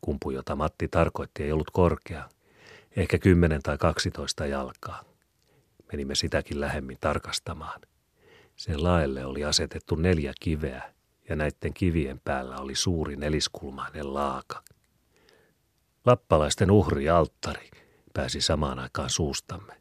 Kumpu, 0.01 0.31
jota 0.31 0.57
Matti 0.57 0.89
tarkoitti, 0.89 1.43
ei 1.43 1.53
ollut 1.53 1.71
korkea, 1.71 2.29
ehkä 2.97 3.19
kymmenen 3.19 3.63
tai 3.63 3.79
kaksitoista 3.79 4.47
jalkaa. 4.47 5.05
Menimme 5.93 6.15
sitäkin 6.15 6.61
lähemmin 6.61 6.99
tarkastamaan. 7.01 7.81
Sen 8.63 8.85
laelle 8.85 9.25
oli 9.25 9.45
asetettu 9.45 9.95
neljä 9.95 10.33
kiveä, 10.41 10.83
ja 11.29 11.37
näiden 11.37 11.75
kivien 11.75 12.21
päällä 12.25 12.57
oli 12.57 12.75
suuri 12.75 13.17
neliskulmainen 13.17 14.15
laaka. 14.15 14.63
Lappalaisten 16.07 16.71
uhrialttari 16.71 17.71
pääsi 18.15 18.41
samaan 18.41 18.79
aikaan 18.79 19.11
suustamme. 19.11 19.75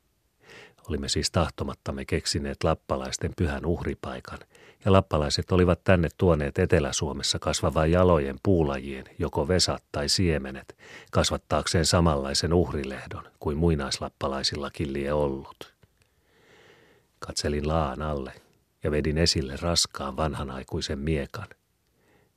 Olimme 0.90 1.10
siis 1.10 1.32
tahtomattamme 1.32 2.06
keksineet 2.06 2.64
lappalaisten 2.64 3.34
pyhän 3.38 3.66
uhripaikan, 3.66 4.40
ja 4.86 4.92
lappalaiset 4.92 5.52
olivat 5.52 5.84
tänne 5.84 6.10
tuoneet 6.18 6.60
Etelä-Suomessa 6.60 7.40
kasvavan 7.40 7.92
jalojen 7.92 8.40
puulajien, 8.44 9.06
joko 9.20 9.48
vesat 9.48 9.84
tai 9.92 10.10
siemenet, 10.10 10.78
kasvattaakseen 11.12 11.86
samanlaisen 11.86 12.54
uhrilehdon 12.54 13.24
kuin 13.40 13.58
muinaislappalaisillakin 13.58 14.94
lie 14.94 15.14
ollut. 15.14 15.74
Katselin 17.20 17.68
laan 17.68 18.02
alle 18.02 18.34
ja 18.84 18.92
vedin 18.92 19.18
esille 19.18 19.56
raskaan 19.62 20.18
vanhanaikuisen 20.18 21.00
miekan. 21.00 21.48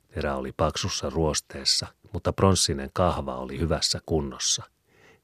Terä 0.07 0.35
oli 0.35 0.51
paksussa 0.51 1.09
ruosteessa, 1.09 1.87
mutta 2.13 2.33
pronssinen 2.33 2.89
kahva 2.93 3.35
oli 3.35 3.59
hyvässä 3.59 3.99
kunnossa. 4.05 4.63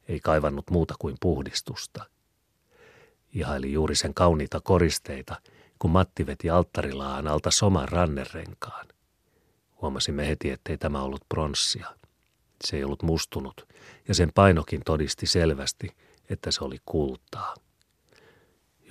Ei 0.07 0.19
kaivannut 0.19 0.69
muuta 0.69 0.95
kuin 0.99 1.17
puhdistusta– 1.19 2.05
Ihaili 3.33 3.73
juuri 3.73 3.95
sen 3.95 4.13
kauniita 4.13 4.61
koristeita, 4.61 5.41
kun 5.79 5.91
Matti 5.91 6.25
veti 6.25 6.49
alttarilaan 6.49 7.27
alta 7.27 7.51
soman 7.51 7.89
rannerenkaan. 7.89 8.87
Huomasimme 9.81 10.27
heti, 10.27 10.49
ettei 10.49 10.77
tämä 10.77 11.01
ollut 11.01 11.25
pronssia. 11.29 11.87
Se 12.63 12.77
ei 12.77 12.83
ollut 12.83 13.03
mustunut, 13.03 13.67
ja 14.07 14.13
sen 14.13 14.31
painokin 14.35 14.81
todisti 14.85 15.25
selvästi, 15.25 15.95
että 16.29 16.51
se 16.51 16.63
oli 16.63 16.77
kultaa. 16.85 17.55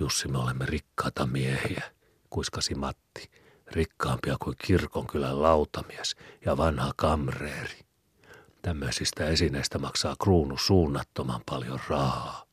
Jussi, 0.01 0.29
me 0.29 0.39
olemme 0.39 0.67
rikkaita 0.67 1.27
miehiä, 1.27 1.85
kuiskasi 2.31 2.75
Matti, 2.75 3.31
rikkaampia 3.67 4.37
kuin 4.43 4.57
kirkonkylän 4.67 5.43
lautamies 5.43 6.17
ja 6.47 6.57
vanha 6.57 6.93
kamreeri. 6.97 7.81
Tämmöisistä 8.63 9.27
esineistä 9.27 9.79
maksaa 9.79 10.17
kruunu 10.23 10.59
suunnattoman 10.59 11.41
paljon 11.47 11.81
rahaa. 11.89 12.45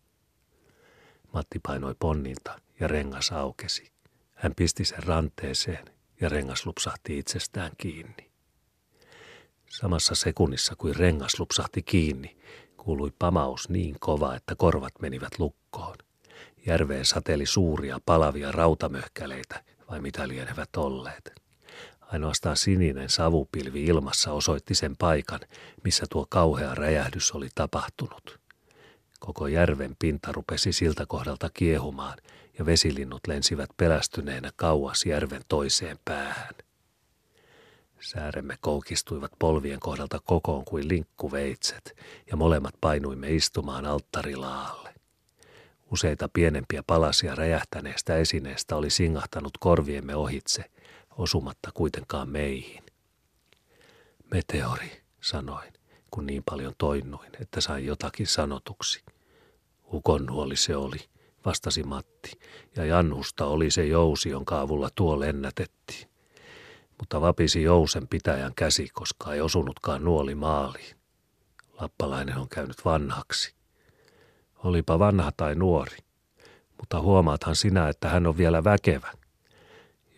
Matti 1.33 1.59
painoi 1.59 1.95
ponninta 1.99 2.61
ja 2.79 2.87
rengas 2.87 3.31
aukesi. 3.31 3.91
Hän 4.33 4.53
pisti 4.55 4.85
sen 4.85 5.03
ranteeseen 5.03 5.85
ja 6.21 6.29
rengas 6.29 6.65
lupsahti 6.65 7.17
itsestään 7.19 7.71
kiinni. 7.77 8.31
Samassa 9.69 10.15
sekunnissa 10.15 10.75
kuin 10.75 10.95
rengas 10.95 11.39
lupsahti 11.39 11.83
kiinni, 11.83 12.37
kuului 12.77 13.11
pamaus 13.19 13.69
niin 13.69 13.95
kova, 13.99 14.35
että 14.35 14.55
korvat 14.55 14.93
menivät 15.01 15.39
lukkoon. 15.39 15.95
Järveen 16.67 17.05
sateli 17.05 17.45
suuria 17.45 17.99
palavia 18.05 18.51
rautamöhkäleitä, 18.51 19.63
vai 19.91 20.01
mitä 20.01 20.27
lienevät 20.27 20.69
olleet. 20.77 21.41
Ainoastaan 22.01 22.57
sininen 22.57 23.09
savupilvi 23.09 23.85
ilmassa 23.85 24.31
osoitti 24.31 24.75
sen 24.75 24.97
paikan, 24.97 25.39
missä 25.83 26.05
tuo 26.09 26.25
kauhea 26.29 26.75
räjähdys 26.75 27.31
oli 27.31 27.49
tapahtunut. 27.55 28.39
Koko 29.19 29.47
järven 29.47 29.95
pinta 29.99 30.31
rupesi 30.31 30.73
siltä 30.73 31.05
kohdalta 31.05 31.49
kiehumaan 31.53 32.17
ja 32.59 32.65
vesilinnut 32.65 33.27
lensivät 33.27 33.69
pelästyneenä 33.77 34.51
kauas 34.55 35.05
järven 35.05 35.41
toiseen 35.47 35.99
päähän. 36.05 36.53
Sääremme 37.99 38.57
koukistuivat 38.61 39.31
polvien 39.39 39.79
kohdalta 39.79 40.19
kokoon 40.25 40.65
kuin 40.65 40.87
linkkuveitset 40.87 41.95
ja 42.31 42.37
molemmat 42.37 42.73
painuimme 42.81 43.31
istumaan 43.31 43.85
alttarilaalle. 43.85 44.86
Useita 45.91 46.29
pienempiä 46.33 46.83
palasia 46.87 47.35
räjähtäneestä 47.35 48.15
esineestä 48.15 48.75
oli 48.75 48.89
singahtanut 48.89 49.57
korviemme 49.59 50.15
ohitse, 50.15 50.63
osumatta 51.17 51.71
kuitenkaan 51.73 52.29
meihin. 52.29 52.83
Meteori, 54.31 55.01
sanoin 55.21 55.77
kun 56.11 56.25
niin 56.25 56.43
paljon 56.43 56.73
toinnuin, 56.77 57.29
että 57.41 57.61
sain 57.61 57.85
jotakin 57.85 58.27
sanotuksi. 58.27 59.03
Ukonnuoli 59.93 60.55
se 60.55 60.75
oli, 60.75 60.97
vastasi 61.45 61.83
Matti, 61.83 62.31
ja 62.75 62.85
Jannusta 62.85 63.45
oli 63.45 63.71
se 63.71 63.85
jousi, 63.85 64.29
jonka 64.29 64.61
avulla 64.61 64.89
tuo 64.95 65.19
lennätettiin. 65.19 66.09
Mutta 66.99 67.21
vapisi 67.21 67.63
jousen 67.63 68.07
pitäjän 68.07 68.55
käsi, 68.55 68.87
koska 68.93 69.33
ei 69.33 69.41
osunutkaan 69.41 70.03
nuoli 70.03 70.35
maaliin. 70.35 70.95
Lappalainen 71.81 72.37
on 72.37 72.49
käynyt 72.49 72.85
vanhaksi. 72.85 73.56
Olipa 74.63 74.99
vanha 74.99 75.31
tai 75.37 75.55
nuori, 75.55 75.97
mutta 76.77 77.01
huomaathan 77.01 77.55
sinä, 77.55 77.89
että 77.89 78.09
hän 78.09 78.27
on 78.27 78.37
vielä 78.37 78.63
väkevä. 78.63 79.11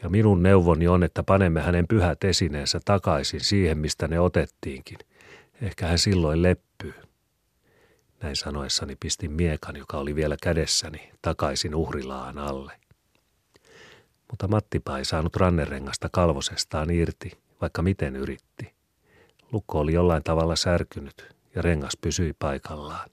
Ja 0.03 0.10
minun 0.10 0.43
neuvoni 0.43 0.88
on, 0.88 1.03
että 1.03 1.24
panemme 1.24 1.62
hänen 1.62 1.88
pyhät 1.88 2.24
esineensä 2.24 2.79
takaisin 2.86 3.41
siihen, 3.41 3.77
mistä 3.77 4.08
ne 4.08 4.19
otettiinkin, 4.19 4.98
Ehkä 5.62 5.88
hän 5.88 6.00
silloin 6.00 6.41
leppyy. 6.41 6.93
Näin 8.22 8.36
sanoessani 8.36 8.96
pistin 9.00 9.31
miekan, 9.31 9.75
joka 9.75 9.98
oli 9.98 10.15
vielä 10.15 10.38
kädessäni, 10.43 11.12
takaisin 11.22 11.75
uhrilaan 11.75 12.38
alle. 12.38 12.74
Mutta 14.29 14.48
Mattipa 14.48 14.98
ei 14.98 15.05
saanut 15.05 15.36
rannerengasta 15.36 16.10
kalvosestaan 16.12 16.89
irti, 16.89 17.31
vaikka 17.62 17.81
miten 17.81 18.15
yritti. 18.15 18.74
Lukko 19.51 19.79
oli 19.79 19.93
jollain 19.93 20.24
tavalla 20.24 20.55
särkynyt, 20.55 21.36
ja 21.55 21.62
rengas 21.62 21.98
pysyi 22.01 22.34
paikallaan. 22.39 23.10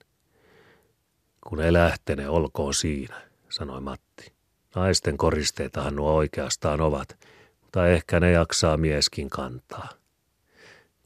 Kun 1.47 1.61
ei 1.61 1.73
lähtene, 1.73 2.29
olkoon 2.29 2.73
siinä, 2.73 3.21
sanoi 3.49 3.81
Matti. 3.81 4.33
Naisten 4.75 5.17
koristeitahan 5.17 5.95
nuo 5.95 6.13
oikeastaan 6.13 6.81
ovat, 6.81 7.17
mutta 7.61 7.87
ehkä 7.87 8.19
ne 8.19 8.31
jaksaa 8.31 8.77
mieskin 8.77 9.29
kantaa. 9.29 9.89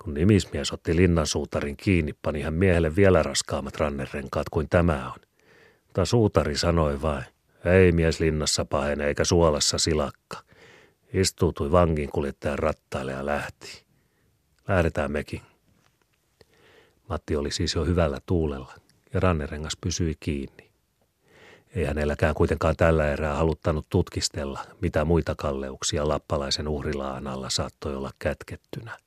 Kun 0.03 0.13
nimismies 0.13 0.71
otti 0.71 0.95
linnansuutarin 0.95 1.77
kiinni, 1.77 2.13
pani 2.21 2.41
hän 2.41 2.53
miehelle 2.53 2.95
vielä 2.95 3.24
raskaammat 3.24 3.75
rannerenkaat 3.75 4.50
kuin 4.50 4.69
tämä 4.69 5.12
on. 5.12 5.19
Mutta 5.86 6.05
suutari 6.05 6.57
sanoi 6.57 7.01
vain, 7.01 7.25
ei 7.65 7.91
mies 7.91 8.19
linnassa 8.19 8.65
pahene 8.65 9.07
eikä 9.07 9.24
suolassa 9.24 9.77
silakka. 9.77 10.38
Istuutui 11.13 11.71
vangin 11.71 12.10
kuljettajan 12.10 12.60
rattaille 12.60 13.12
ja 13.12 13.25
lähti. 13.25 13.83
Lähdetään 14.67 15.12
mekin. 15.12 15.41
Matti 17.10 17.36
oli 17.36 17.51
siis 17.51 17.75
jo 17.75 17.86
hyvällä 17.86 18.17
tuulella 18.25 18.74
ja 19.13 19.19
rannerengas 19.19 19.77
pysyi 19.81 20.15
kiinni. 20.19 20.71
Ei 21.75 21.85
hänelläkään 21.85 22.35
kuitenkaan 22.35 22.75
tällä 22.75 23.11
erää 23.11 23.35
haluttanut 23.35 23.85
tutkistella, 23.89 24.59
mitä 24.81 25.05
muita 25.05 25.35
kalleuksia 25.35 26.07
lappalaisen 26.07 26.67
uhrilaan 26.67 27.27
alla 27.27 27.49
saattoi 27.49 27.95
olla 27.95 28.11
kätkettynä. 28.19 28.97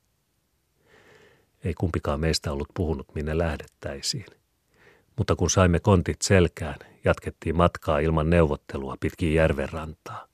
Ei 1.64 1.74
kumpikaan 1.74 2.20
meistä 2.20 2.52
ollut 2.52 2.68
puhunut, 2.74 3.14
minne 3.14 3.38
lähdettäisiin. 3.38 4.26
Mutta 5.16 5.36
kun 5.36 5.50
saimme 5.50 5.80
kontit 5.80 6.22
selkään, 6.22 6.76
jatkettiin 7.04 7.56
matkaa 7.56 7.98
ilman 7.98 8.30
neuvottelua 8.30 8.96
pitkin 9.00 9.34
järven 9.34 9.68
rantaa. 9.68 10.28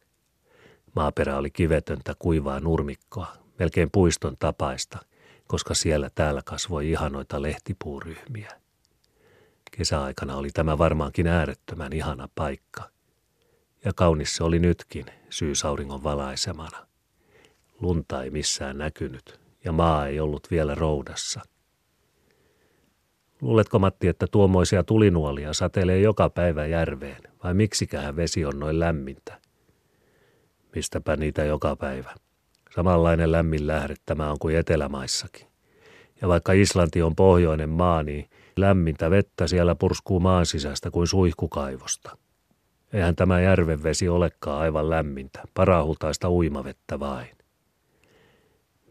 Maaperä 0.96 1.36
oli 1.36 1.50
kivetöntä 1.50 2.14
kuivaa 2.18 2.60
nurmikkoa, 2.60 3.36
melkein 3.58 3.88
puiston 3.92 4.36
tapaista, 4.38 4.98
koska 5.46 5.74
siellä 5.74 6.10
täällä 6.14 6.42
kasvoi 6.44 6.90
ihanoita 6.90 7.42
lehtipuuryhmiä. 7.42 8.59
Kesäaikana 9.70 10.36
oli 10.36 10.50
tämä 10.50 10.78
varmaankin 10.78 11.26
äärettömän 11.26 11.92
ihana 11.92 12.28
paikka. 12.34 12.90
Ja 13.84 13.92
kaunis 13.96 14.36
se 14.36 14.44
oli 14.44 14.58
nytkin, 14.58 15.06
syysauringon 15.30 16.02
valaisemana. 16.02 16.86
Lunta 17.80 18.22
ei 18.22 18.30
missään 18.30 18.78
näkynyt, 18.78 19.40
ja 19.64 19.72
maa 19.72 20.06
ei 20.06 20.20
ollut 20.20 20.48
vielä 20.50 20.74
roudassa. 20.74 21.40
Luuletko 23.40 23.78
Matti, 23.78 24.08
että 24.08 24.26
tuommoisia 24.30 24.84
tulinuolia 24.84 25.52
satelee 25.52 26.00
joka 26.00 26.30
päivä 26.30 26.66
järveen, 26.66 27.22
vai 27.44 27.54
miksikähän 27.54 28.16
vesi 28.16 28.44
on 28.44 28.58
noin 28.58 28.80
lämmintä? 28.80 29.40
Mistäpä 30.74 31.16
niitä 31.16 31.44
joka 31.44 31.76
päivä. 31.76 32.14
Samanlainen 32.74 33.32
lämmin 33.32 33.66
lähde 33.66 33.94
tämä 34.06 34.30
on 34.30 34.38
kuin 34.38 34.56
Etelämaissakin. 34.56 35.46
Ja 36.20 36.28
vaikka 36.28 36.52
Islanti 36.52 37.02
on 37.02 37.16
pohjoinen 37.16 37.68
maa, 37.68 38.02
niin 38.02 38.30
lämmintä 38.60 39.10
vettä 39.10 39.46
siellä 39.46 39.74
purskuu 39.74 40.20
maan 40.20 40.46
sisästä 40.46 40.90
kuin 40.90 41.06
suihkukaivosta. 41.06 42.16
Eihän 42.92 43.16
tämä 43.16 43.40
järvenvesi 43.40 44.08
olekaan 44.08 44.60
aivan 44.60 44.90
lämmintä, 44.90 45.42
parahultaista 45.54 46.30
uimavettä 46.30 47.00
vain. 47.00 47.36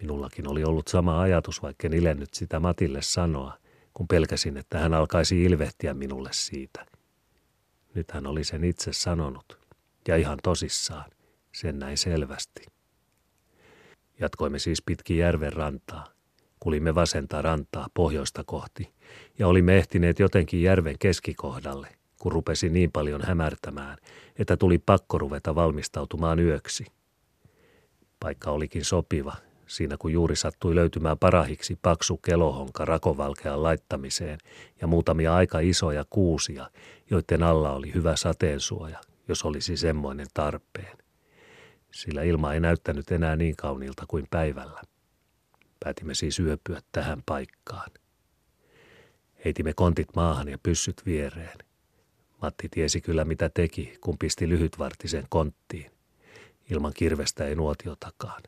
Minullakin 0.02 0.48
oli 0.48 0.64
ollut 0.64 0.88
sama 0.88 1.22
ajatus, 1.22 1.62
vaikka 1.62 1.88
en 1.88 1.94
ilennyt 1.94 2.34
sitä 2.34 2.60
Matille 2.60 3.02
sanoa, 3.02 3.58
kun 3.94 4.08
pelkäsin, 4.08 4.58
että 4.58 4.80
hän 4.80 4.94
alkaisi 4.94 5.44
ilvehtiä 5.44 5.94
minulle 5.94 6.30
siitä. 6.34 6.86
Nyt 7.94 8.12
hän 8.12 8.28
oli 8.28 8.44
sen 8.44 8.64
itse 8.64 8.94
sanonut, 8.94 9.60
ja 10.08 10.16
ihan 10.16 10.38
tosissaan, 10.44 11.12
sen 11.52 11.80
näin 11.80 11.98
selvästi. 11.98 12.66
Jatkoimme 14.20 14.60
siis 14.60 14.82
pitkin 14.82 15.18
järven 15.18 15.54
rantaa. 15.54 16.08
Kulimme 16.60 16.96
vasenta 16.96 17.42
rantaa 17.42 17.88
pohjoista 17.94 18.44
kohti, 18.44 18.94
ja 19.40 19.48
olimme 19.48 19.78
ehtineet 19.78 20.20
jotenkin 20.20 20.62
järven 20.62 20.96
keskikohdalle, 21.00 21.88
kun 22.20 22.32
rupesi 22.32 22.70
niin 22.70 22.92
paljon 22.92 23.22
hämärtämään, 23.22 23.98
että 24.40 24.58
tuli 24.58 24.78
pakko 24.78 25.18
ruveta 25.18 25.56
valmistautumaan 25.56 26.40
yöksi. 26.40 26.86
Paikka 28.20 28.52
olikin 28.52 28.86
sopiva, 28.86 29.36
siinä 29.68 29.98
kun 29.98 30.12
juuri 30.12 30.36
sattui 30.36 30.76
löytymään 30.76 31.18
parahiksi 31.18 31.80
paksu 31.82 32.18
kelohonka 32.18 32.86
rakovalkean 32.86 33.64
laittamiseen 33.64 34.38
ja 34.82 34.88
muutamia 34.88 35.36
aika 35.36 35.60
isoja 35.60 36.06
kuusia, 36.10 36.70
joiden 37.10 37.44
alla 37.44 37.72
oli 37.72 37.94
hyvä 37.94 38.16
sateensuoja, 38.16 39.00
jos 39.28 39.46
olisi 39.46 39.78
semmoinen 39.78 40.28
tarpeen. 40.34 40.98
Sillä 41.92 42.24
ilma 42.24 42.54
ei 42.54 42.60
näyttänyt 42.60 43.12
enää 43.12 43.36
niin 43.36 43.56
kauniilta 43.56 44.06
kuin 44.08 44.28
päivällä. 44.30 44.82
Päätimme 45.80 46.14
siis 46.14 46.40
yöpyä 46.40 46.82
tähän 46.92 47.24
paikkaan. 47.26 47.92
Heitimme 49.46 49.74
kontit 49.74 50.08
maahan 50.16 50.48
ja 50.48 50.58
pyssyt 50.64 51.02
viereen. 51.06 51.58
Matti 52.42 52.70
tiesi 52.70 53.02
kyllä 53.02 53.26
mitä 53.26 53.50
teki, 53.54 53.98
kun 54.02 54.18
pisti 54.18 54.50
lyhytvartisen 54.50 55.26
konttiin. 55.30 55.92
Ilman 56.72 56.94
kirvestä 56.96 57.46
ei 57.46 57.56
nuotiotakaan. 57.56 58.44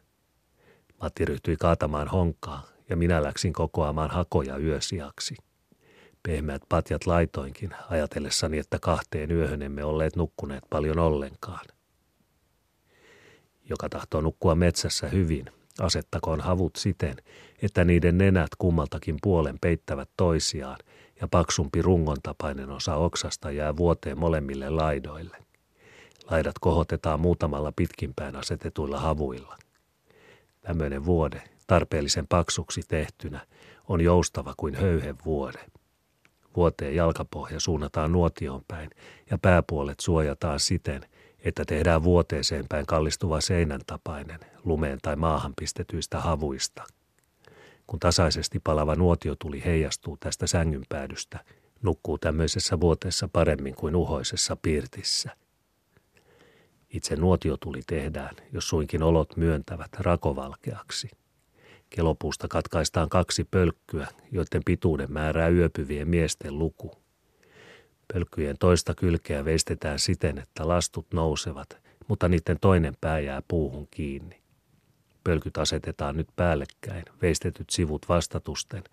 Matti 1.02 1.26
ryhtyi 1.26 1.58
kaatamaan 1.58 2.08
honkaa 2.08 2.68
ja 2.90 2.98
minä 2.98 3.24
läksin 3.24 3.54
kokoamaan 3.54 4.12
hakoja 4.12 4.58
yösiaksi. 4.58 5.36
Pehmeät 6.24 6.62
patjat 6.70 7.06
laitoinkin, 7.06 7.70
ajatellessani, 7.90 8.58
että 8.58 8.80
kahteen 8.80 9.32
yöhön 9.32 9.62
emme 9.62 9.84
olleet 9.84 10.16
nukkuneet 10.16 10.64
paljon 10.70 11.00
ollenkaan. 11.00 11.66
Joka 13.70 13.90
tahtoo 13.90 14.22
nukkua 14.22 14.56
metsässä 14.56 15.08
hyvin, 15.08 15.46
asettakoon 15.80 16.42
havut 16.42 16.76
siten, 16.76 17.16
että 17.62 17.86
niiden 17.86 18.17
nenät 18.17 18.50
kummaltakin 18.58 19.17
puolen 19.21 19.58
peittävät 19.62 20.10
toisiaan 20.17 20.78
ja 21.21 21.28
paksumpi 21.28 21.82
rungon 21.82 22.17
tapainen 22.24 22.69
osa 22.69 22.95
oksasta 22.95 23.52
jää 23.52 23.78
vuoteen 23.78 24.17
molemmille 24.17 24.69
laidoille. 24.69 25.38
Laidat 26.32 26.60
kohotetaan 26.62 27.19
muutamalla 27.19 27.71
pitkimpään 27.76 28.36
asetetuilla 28.36 29.00
havuilla– 29.00 29.58
Tämmöinen 30.62 31.06
vuode, 31.06 31.41
tarpeellisen 31.67 32.28
paksuksi 32.28 32.82
tehtynä, 32.88 33.45
on 33.88 34.02
joustava 34.02 34.54
kuin 34.58 34.76
höyhen 34.76 35.15
vuode. 35.26 35.60
Vuoteen 36.56 36.95
jalkapohja 36.95 37.60
suunnataan 37.60 38.12
nuotioon 38.12 38.62
päin 38.67 38.89
ja 39.32 39.38
pääpuolet 39.38 40.00
suojataan 40.00 40.60
siten, 40.60 41.06
että 41.39 41.63
tehdään 41.65 42.04
vuoteeseen 42.04 42.65
päin 42.69 42.86
kallistuva 42.86 43.41
seinän 43.41 43.82
tapainen 43.88 44.39
lumeen 44.63 45.00
tai 45.02 45.15
maahan 45.15 45.54
pistetyistä 45.60 46.19
havuista. 46.19 46.84
Kun 47.92 48.00
tasaisesti 48.00 48.60
palava 48.60 48.96
nuotiotuli 48.96 49.66
heijastuu 49.66 50.18
tästä 50.20 50.48
sängynpäädystä, 50.48 51.40
nukkuu 51.82 52.18
tämmöisessä 52.18 52.80
vuoteessa 52.80 53.30
paremmin 53.34 53.76
kuin 53.76 53.96
uhoisessa 53.96 54.56
pirtissä. 54.62 55.38
Itse 56.90 57.16
nuotiotuli 57.16 57.82
tehdään, 57.88 58.36
jos 58.54 58.70
suinkin 58.70 59.04
olot 59.04 59.38
myöntävät, 59.38 59.92
rakovalkeaksi. 60.00 61.10
Kelopuusta 61.90 62.48
katkaistaan 62.48 63.10
kaksi 63.10 63.44
pölkkyä, 63.44 64.08
joiden 64.32 64.62
pituuden 64.66 65.12
määrää 65.12 65.50
yöpyvien 65.50 66.08
miesten 66.08 66.60
luku. 66.60 66.92
Pölkkyjen 68.14 68.58
toista 68.60 68.96
kylkeä 68.96 69.46
veistetään 69.46 70.00
siten, 70.00 70.38
että 70.38 70.68
lastut 70.68 71.08
nousevat, 71.14 71.78
mutta 72.08 72.28
niiden 72.28 72.58
toinen 72.62 72.94
pää 73.02 73.20
jää 73.20 73.42
puuhun 73.48 73.88
kiinni. 73.92 74.41
Pölkyt 75.24 75.58
asetetaan 75.58 76.18
nyt 76.18 76.28
päällekkäin, 76.36 77.06
veistetyt 77.22 77.70
sivut 77.70 78.10
vastatusten, 78.10 78.84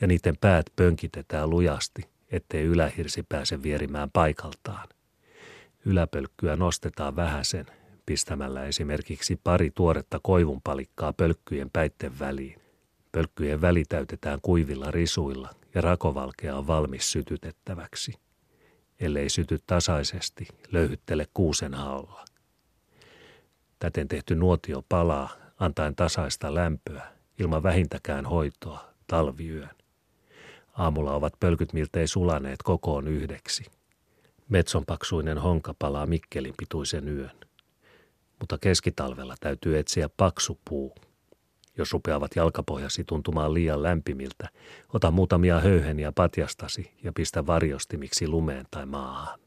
ja 0.00 0.06
niiden 0.06 0.36
päät 0.40 0.66
pönkitetään 0.76 1.50
lujasti, 1.50 2.02
ettei 2.30 2.64
ylähirsi 2.64 3.22
pääse 3.22 3.62
vierimään 3.62 4.10
paikaltaan. 4.10 4.88
Yläpölkkyä 5.84 6.56
nostetaan 6.56 7.16
vähäsen, 7.16 7.66
pistämällä 8.06 8.64
esimerkiksi 8.64 9.40
pari 9.44 9.70
tuoretta 9.74 10.20
koivunpalikkaa 10.22 11.12
pölkkyjen 11.12 11.70
päitten 11.70 12.18
väliin. 12.18 12.60
Pölkkyjen 13.12 13.60
väli 13.60 13.84
täytetään 13.88 14.38
kuivilla 14.42 14.90
risuilla 14.90 15.50
ja 15.74 15.80
rakovalkea 15.80 16.56
on 16.56 16.66
valmis 16.66 17.12
sytytettäväksi. 17.12 18.12
Ellei 19.00 19.28
syty 19.28 19.58
tasaisesti, 19.66 20.48
löyhyttele 20.72 21.26
kuusen 21.34 21.74
haolla. 21.74 22.24
Täten 23.78 24.08
tehty 24.08 24.34
nuotio 24.34 24.84
palaa, 24.88 25.30
antaen 25.58 25.96
tasaista 25.96 26.54
lämpöä, 26.54 27.06
ilman 27.38 27.62
vähintäkään 27.62 28.26
hoitoa, 28.26 28.84
talviyön. 29.06 29.70
Aamulla 30.72 31.14
ovat 31.14 31.32
pölkyt 31.40 31.72
miltei 31.72 32.06
sulaneet 32.06 32.62
kokoon 32.62 33.08
yhdeksi– 33.08 33.64
Metsonpaksuinen 34.48 35.38
honka 35.38 35.74
palaa 35.78 36.06
Mikkelin 36.06 36.54
pituisen 36.56 37.08
yön. 37.08 37.36
Mutta 38.38 38.58
keskitalvella 38.58 39.34
täytyy 39.40 39.78
etsiä 39.78 40.08
paksu 40.16 40.58
puu. 40.64 40.94
Jos 41.76 41.92
rupeavat 41.92 42.36
jalkapohjasi 42.36 43.04
tuntumaan 43.04 43.54
liian 43.54 43.82
lämpimiltä, 43.82 44.48
ota 44.92 45.10
muutamia 45.10 45.60
höyheniä 45.60 46.12
patjastasi 46.12 46.92
ja 47.02 47.12
pistä 47.12 47.46
varjostimiksi 47.46 48.28
lumeen 48.28 48.66
tai 48.70 48.86
maahan. 48.86 49.38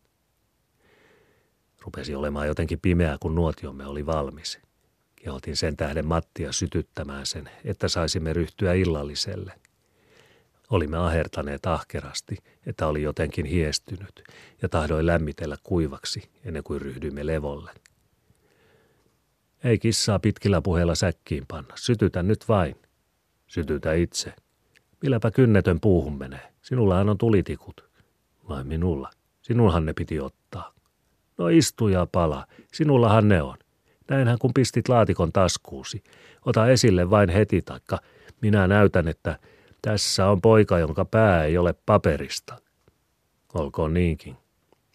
Rupesi 1.81 2.15
olemaan 2.15 2.47
jotenkin 2.47 2.79
pimeää, 2.79 3.17
kun 3.19 3.35
nuotiomme 3.35 3.85
oli 3.85 4.05
valmis. 4.05 4.59
Kehotin 5.23 5.55
sen 5.55 5.77
tähden 5.77 6.05
Mattia 6.05 6.51
sytyttämään 6.51 7.25
sen, 7.25 7.49
että 7.65 7.87
saisimme 7.87 8.33
ryhtyä 8.33 8.73
illalliselle. 8.73 9.53
Olimme 10.69 10.97
ahertaneet 10.97 11.65
ahkerasti, 11.65 12.37
että 12.65 12.87
oli 12.87 13.01
jotenkin 13.01 13.45
hiestynyt 13.45 14.23
ja 14.61 14.69
tahdoin 14.69 15.05
lämmitellä 15.05 15.57
kuivaksi 15.63 16.29
ennen 16.45 16.63
kuin 16.63 16.81
ryhdyimme 16.81 17.25
levolle. 17.25 17.71
Ei 19.63 19.79
kissaa 19.79 20.19
pitkillä 20.19 20.61
puheilla 20.61 20.95
säkkiin 20.95 21.45
panna. 21.47 21.73
Sytytä 21.75 22.23
nyt 22.23 22.47
vain. 22.47 22.75
Sytytä 23.47 23.93
itse. 23.93 24.33
Milläpä 25.01 25.31
kynnetön 25.31 25.79
puuhun 25.79 26.17
menee. 26.17 26.53
Sinullahan 26.61 27.09
on 27.09 27.17
tulitikut. 27.17 27.89
Vai 28.49 28.63
minulla? 28.63 29.09
Sinunhan 29.41 29.85
ne 29.85 29.93
piti 29.93 30.19
ottaa. 30.19 30.73
No 31.37 31.47
istu 31.47 31.87
ja 31.87 32.07
pala. 32.11 32.47
Sinullahan 32.73 33.27
ne 33.27 33.41
on. 33.41 33.57
Näinhän 34.11 34.37
kun 34.39 34.51
pistit 34.53 34.89
laatikon 34.89 35.31
taskuusi. 35.31 36.03
Ota 36.45 36.67
esille 36.67 37.09
vain 37.09 37.29
heti, 37.29 37.61
taikka 37.61 37.99
minä 38.41 38.67
näytän, 38.67 39.07
että 39.07 39.39
tässä 39.81 40.27
on 40.27 40.41
poika, 40.41 40.79
jonka 40.79 41.05
pää 41.05 41.45
ei 41.45 41.57
ole 41.57 41.75
paperista. 41.85 42.57
Olkoon 43.53 43.93
niinkin. 43.93 44.35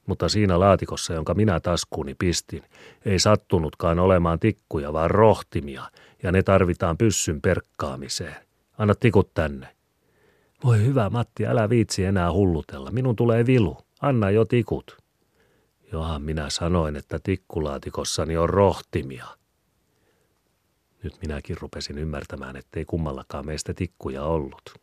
Mutta 0.06 0.28
siinä 0.28 0.60
laatikossa, 0.60 1.14
jonka 1.14 1.34
minä 1.34 1.60
taskuuni 1.60 2.14
pistin, 2.14 2.62
ei 3.04 3.18
sattunutkaan 3.18 3.98
olemaan 3.98 4.40
tikkuja, 4.40 4.92
vaan 4.92 5.10
rohtimia, 5.10 5.82
ja 6.22 6.32
ne 6.32 6.42
tarvitaan 6.42 6.98
pyssyn 6.98 7.40
perkkaamiseen. 7.40 8.36
Anna 8.78 8.94
tikut 8.94 9.34
tänne. 9.34 9.68
Voi 10.64 10.78
hyvä 10.84 11.10
Matti, 11.10 11.46
älä 11.46 11.68
viitsi 11.68 12.04
enää 12.04 12.32
hullutella. 12.32 12.90
Minun 12.90 13.16
tulee 13.16 13.46
vilu. 13.46 13.78
Anna 14.00 14.30
jo 14.30 14.44
tikut. 14.44 14.96
Johan 15.92 16.22
minä 16.22 16.50
sanoin, 16.50 16.96
että 16.96 17.18
tikkulaatikossani 17.22 18.36
on 18.36 18.48
rohtimia. 18.48 19.26
Nyt 21.02 21.14
minäkin 21.22 21.56
rupesin 21.60 21.98
ymmärtämään, 21.98 22.56
ettei 22.56 22.84
kummallakaan 22.84 23.46
meistä 23.46 23.74
tikkuja 23.74 24.22
ollut. 24.22 24.74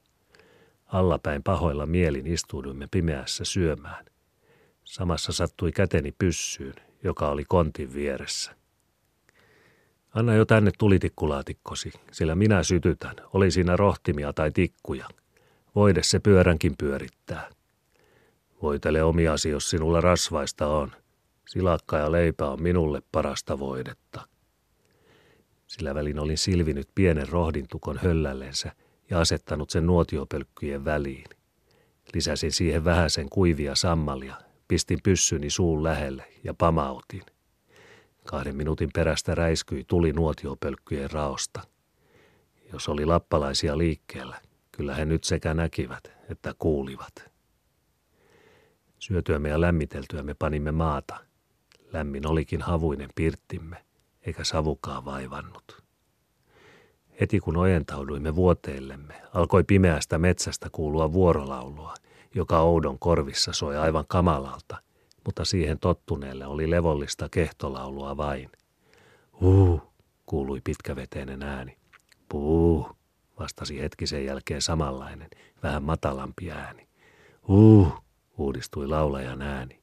Allapäin 0.85 1.43
pahoilla 1.43 1.85
mielin 1.85 2.27
istuuduimme 2.27 2.87
pimeässä 2.91 3.45
syömään. 3.45 4.05
Samassa 4.83 5.31
sattui 5.31 5.71
käteni 5.71 6.13
pyssyyn, 6.17 6.75
joka 7.03 7.29
oli 7.29 7.43
kontin 7.45 7.93
vieressä. 7.93 8.55
Anna 10.13 10.35
jo 10.35 10.45
tänne 10.45 10.71
tulitikkulaatikkosi, 10.77 11.91
sillä 12.11 12.35
minä 12.35 12.63
sytytän, 12.63 13.15
oli 13.33 13.51
siinä 13.51 13.75
rohtimia 13.75 14.33
tai 14.33 14.51
tikkuja. 14.51 15.07
Voide 15.75 16.03
se 16.03 16.19
pyöränkin 16.19 16.73
pyörittää. 16.77 17.49
Voitele 18.63 19.03
omiasi, 19.03 19.49
jos 19.49 19.69
sinulla 19.69 20.01
rasvaista 20.01 20.67
on. 20.67 20.91
Silakka 21.47 21.97
ja 21.97 22.11
leipä 22.11 22.49
on 22.49 22.61
minulle 22.61 23.01
parasta 23.11 23.59
voidetta. 23.59 24.27
Sillä 25.67 25.95
välin 25.95 26.19
olin 26.19 26.37
silvinyt 26.37 26.89
pienen 26.95 27.29
rohdintukon 27.29 27.97
höllällensä 27.97 28.71
ja 29.09 29.19
asettanut 29.19 29.69
sen 29.69 29.85
nuotiopölkkyjen 29.85 30.85
väliin. 30.85 31.25
Lisäsin 32.13 32.51
siihen 32.51 32.85
vähäsen 32.85 33.29
kuivia 33.29 33.75
sammalia, 33.75 34.35
pistin 34.67 34.99
pyssyni 35.03 35.49
suun 35.49 35.83
lähelle 35.83 36.25
ja 36.43 36.53
pamautin. 36.53 37.23
Kahden 38.25 38.55
minuutin 38.55 38.89
perästä 38.93 39.35
räiskyi 39.35 39.83
tuli 39.87 40.13
nuotiopölkkyjen 40.13 41.11
raosta. 41.11 41.61
Jos 42.73 42.89
oli 42.89 43.05
lappalaisia 43.05 43.77
liikkeellä, 43.77 44.41
kyllä 44.71 44.95
he 44.95 45.05
nyt 45.05 45.23
sekä 45.23 45.53
näkivät 45.53 46.11
että 46.29 46.53
kuulivat. 46.59 47.32
Syötyämme 49.03 49.49
ja 49.49 49.61
lämmiteltyämme 49.61 50.33
panimme 50.33 50.71
maata. 50.71 51.17
Lämmin 51.93 52.27
olikin 52.27 52.61
havuinen 52.61 53.09
pirttimme, 53.15 53.85
eikä 54.21 54.43
savukaa 54.43 55.05
vaivannut. 55.05 55.83
Heti 57.21 57.39
kun 57.39 57.57
ojentauduimme 57.57 58.35
vuoteillemme, 58.35 59.21
alkoi 59.33 59.63
pimeästä 59.63 60.17
metsästä 60.17 60.69
kuulua 60.71 61.13
vuorolaulua, 61.13 61.93
joka 62.35 62.59
oudon 62.59 62.99
korvissa 62.99 63.53
soi 63.53 63.77
aivan 63.77 64.05
kamalalta, 64.07 64.81
mutta 65.25 65.45
siihen 65.45 65.79
tottuneelle 65.79 66.45
oli 66.45 66.69
levollista 66.69 67.29
kehtolaulua 67.29 68.17
vain. 68.17 68.49
Huu, 69.41 69.81
kuului 70.25 70.61
pitkäveteinen 70.63 71.43
ääni. 71.43 71.77
Puu, 72.29 72.89
vastasi 73.39 73.79
hetkisen 73.81 74.25
jälkeen 74.25 74.61
samanlainen, 74.61 75.29
vähän 75.63 75.83
matalampi 75.83 76.51
ääni. 76.51 76.87
Huu, 77.47 78.03
uudistui 78.37 78.87
laulajan 78.87 79.41
ääni. 79.41 79.79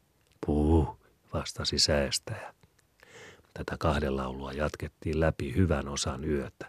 Puu, 0.47 0.99
vastasi 1.35 1.79
säästäjä. 1.79 2.55
Tätä 3.55 3.77
kahden 3.79 4.17
laulua 4.17 4.53
jatkettiin 4.53 5.21
läpi 5.21 5.55
hyvän 5.57 5.89
osan 5.89 6.25
yötä. 6.25 6.67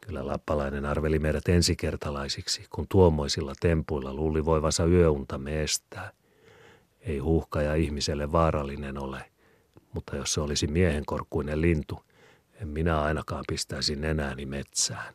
Kyllä 0.00 0.26
lappalainen 0.26 0.84
arveli 0.86 1.18
meidät 1.18 1.48
ensikertalaisiksi, 1.48 2.66
kun 2.70 2.86
tuommoisilla 2.88 3.52
tempuilla 3.60 4.14
luuli 4.14 4.44
voivansa 4.44 4.84
yöuntamme 4.84 5.62
estää. 5.62 6.10
Ei 7.00 7.18
huuhka 7.18 7.62
ja 7.62 7.74
ihmiselle 7.74 8.32
vaarallinen 8.32 8.98
ole, 8.98 9.30
mutta 9.92 10.16
jos 10.16 10.34
se 10.34 10.40
olisi 10.40 10.66
miehenkorkkuinen 10.66 11.60
lintu, 11.60 12.04
en 12.62 12.68
minä 12.68 13.02
ainakaan 13.02 13.44
pistäisi 13.48 13.96
nenääni 13.96 14.46
metsään. 14.46 15.14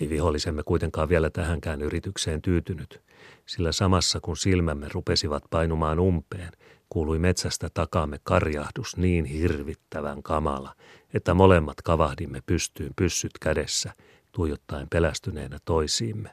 Ei 0.00 0.08
vihollisemme 0.08 0.62
kuitenkaan 0.62 1.08
vielä 1.08 1.30
tähänkään 1.30 1.82
yritykseen 1.82 2.42
tyytynyt, 2.42 3.00
sillä 3.46 3.72
samassa 3.72 4.20
kun 4.20 4.36
silmämme 4.36 4.86
rupesivat 4.92 5.44
painumaan 5.50 5.98
umpeen, 5.98 6.52
kuului 6.88 7.18
metsästä 7.18 7.68
takaamme 7.74 8.18
karjahdus 8.22 8.96
niin 8.96 9.24
hirvittävän 9.24 10.22
kamala, 10.22 10.74
että 11.14 11.34
molemmat 11.34 11.82
kavahdimme 11.82 12.40
pystyyn 12.46 12.92
pyssyt 12.96 13.32
kädessä, 13.40 13.92
tuijottaen 14.32 14.88
pelästyneenä 14.88 15.58
toisiimme. 15.64 16.30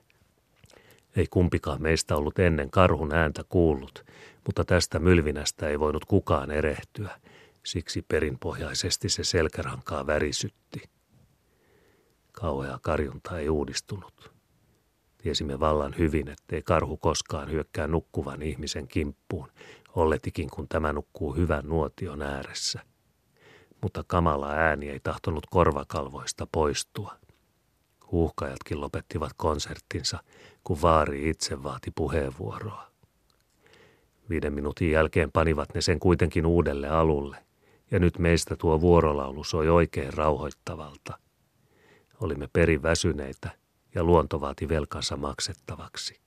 Ei 1.15 1.27
kumpikaan 1.29 1.81
meistä 1.81 2.15
ollut 2.15 2.39
ennen 2.39 2.69
karhun 2.69 3.13
ääntä 3.13 3.43
kuullut, 3.49 4.05
mutta 4.45 4.65
tästä 4.65 4.99
mylvinästä 4.99 5.69
ei 5.69 5.79
voinut 5.79 6.05
kukaan 6.05 6.51
erehtyä, 6.51 7.19
siksi 7.65 8.05
perinpohjaisesti 8.07 9.09
se 9.09 9.23
selkärankaa 9.23 10.07
värisytti. 10.07 10.96
Kauhea 12.41 12.79
karjunta 12.81 13.39
ei 13.39 13.49
uudistunut. 13.49 14.31
Tiesimme 15.17 15.59
vallan 15.59 15.95
hyvin, 15.97 16.27
ettei 16.27 16.61
karhu 16.61 16.97
koskaan 16.97 17.51
hyökkää 17.51 17.87
nukkuvan 17.87 18.41
ihmisen 18.41 18.87
kimppuun, 18.87 19.51
olletikin 19.95 20.49
kun 20.49 20.67
tämä 20.67 20.93
nukkuu 20.93 21.35
hyvän 21.35 21.65
nuotion 21.65 22.21
ääressä. 22.21 22.79
Mutta 23.81 24.03
kamala 24.07 24.49
ääni 24.49 24.89
ei 24.89 24.99
tahtonut 24.99 25.45
korvakalvoista 25.49 26.47
poistua. 26.51 27.15
Huuhkajatkin 28.11 28.81
lopettivat 28.81 29.31
konserttinsa, 29.37 30.19
kun 30.63 30.81
vaari 30.81 31.29
itse 31.29 31.63
vaati 31.63 31.91
puheenvuoroa. 31.95 32.91
Viiden 34.29 34.53
minuutin 34.53 34.91
jälkeen 34.91 35.31
panivat 35.31 35.69
ne 35.73 35.81
sen 35.81 35.99
kuitenkin 35.99 36.45
uudelle 36.45 36.89
alulle, 36.89 37.37
ja 37.91 37.99
nyt 37.99 38.19
meistä 38.19 38.55
tuo 38.55 38.81
vuorolaulu 38.81 39.43
soi 39.43 39.69
oikein 39.69 40.13
rauhoittavalta. 40.13 41.26
Olimme 42.21 42.47
perin 42.53 42.83
väsyneitä, 42.83 43.49
ja 43.95 44.03
luonto 44.03 44.41
vaati 44.41 44.69
velkansa 44.69 45.17
maksettavaksi. 45.17 46.19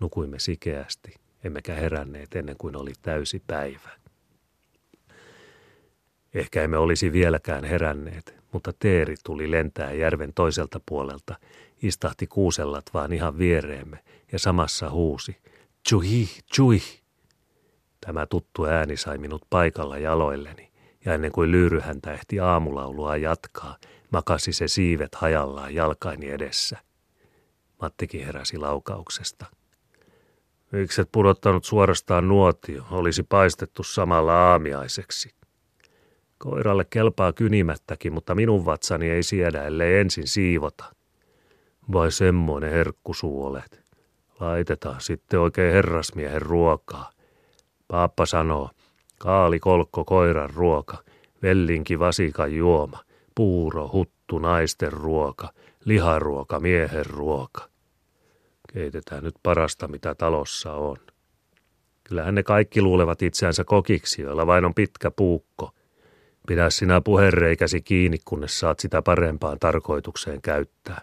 Nukuimme 0.00 0.38
sikeästi, 0.38 1.14
emmekä 1.44 1.74
heränneet 1.74 2.36
ennen 2.36 2.56
kuin 2.58 2.76
oli 2.76 2.92
täysi 3.02 3.42
päivä. 3.46 3.90
Ehkä 6.34 6.62
emme 6.62 6.78
olisi 6.78 7.12
vieläkään 7.12 7.64
heränneet, 7.64 8.34
mutta 8.52 8.72
Teeri 8.78 9.14
tuli 9.24 9.50
lentää 9.50 9.92
järven 9.92 10.32
toiselta 10.34 10.80
puolelta, 10.88 11.38
istahti 11.82 12.26
kuusellat 12.26 12.84
vaan 12.94 13.12
ihan 13.12 13.38
viereemme 13.38 13.98
ja 14.32 14.38
samassa 14.38 14.90
huusi, 14.90 15.36
Chui, 15.88 16.26
chui! 16.54 16.80
Tämä 18.06 18.26
tuttu 18.26 18.64
ääni 18.64 18.96
sai 18.96 19.18
minut 19.18 19.42
paikalla 19.50 19.98
jaloilleni, 19.98 20.70
ja 21.04 21.14
ennen 21.14 21.32
kuin 21.32 21.52
lyyryhäntä 21.52 22.12
ehti 22.12 22.40
aamulaulua 22.40 23.16
jatkaa, 23.16 23.76
makasi 24.12 24.52
se 24.52 24.68
siivet 24.68 25.14
hajallaan 25.14 25.74
jalkaini 25.74 26.30
edessä. 26.30 26.78
Mattikin 27.82 28.26
heräsi 28.26 28.58
laukauksesta. 28.58 29.46
Mikset 30.72 31.08
pudottanut 31.12 31.64
suorastaan 31.64 32.28
nuotio, 32.28 32.84
olisi 32.90 33.22
paistettu 33.22 33.82
samalla 33.82 34.34
aamiaiseksi. 34.34 35.34
Koiralle 36.38 36.84
kelpaa 36.90 37.32
kynimättäkin, 37.32 38.12
mutta 38.12 38.34
minun 38.34 38.64
vatsani 38.64 39.10
ei 39.10 39.22
siedä, 39.22 39.64
ellei 39.64 39.98
ensin 39.98 40.26
siivota. 40.26 40.84
Vai 41.92 42.12
semmoinen 42.12 42.70
herkkusuu 42.70 43.46
olet. 43.46 43.82
Laitetaan 44.40 45.00
sitten 45.00 45.40
oikein 45.40 45.72
herrasmiehen 45.74 46.42
ruokaa. 46.42 47.10
Paappa 47.88 48.26
sanoo, 48.26 48.70
kaali 49.18 49.60
kolkko 49.60 50.04
koiran 50.04 50.50
ruoka, 50.50 50.96
vellinki 51.42 51.98
vasikan 51.98 52.54
juoma, 52.54 52.98
puuro, 53.34 53.90
huttu 53.92 54.38
naisten 54.38 54.92
ruoka, 54.92 55.52
liharuoka 55.84 56.60
miehen 56.60 57.06
ruoka. 57.06 57.68
Keitetään 58.72 59.24
nyt 59.24 59.34
parasta, 59.42 59.88
mitä 59.88 60.14
talossa 60.14 60.72
on. 60.74 60.96
Kyllähän 62.04 62.34
ne 62.34 62.42
kaikki 62.42 62.82
luulevat 62.82 63.22
itseänsä 63.22 63.64
kokiksi, 63.64 64.22
joilla 64.22 64.46
vain 64.46 64.64
on 64.64 64.74
pitkä 64.74 65.10
puukko. 65.10 65.70
Pidä 66.46 66.70
sinä 66.70 67.00
puhereikäsi 67.00 67.82
kiinni, 67.82 68.18
kunnes 68.24 68.60
saat 68.60 68.80
sitä 68.80 69.02
parempaan 69.02 69.58
tarkoitukseen 69.58 70.42
käyttää. 70.42 71.00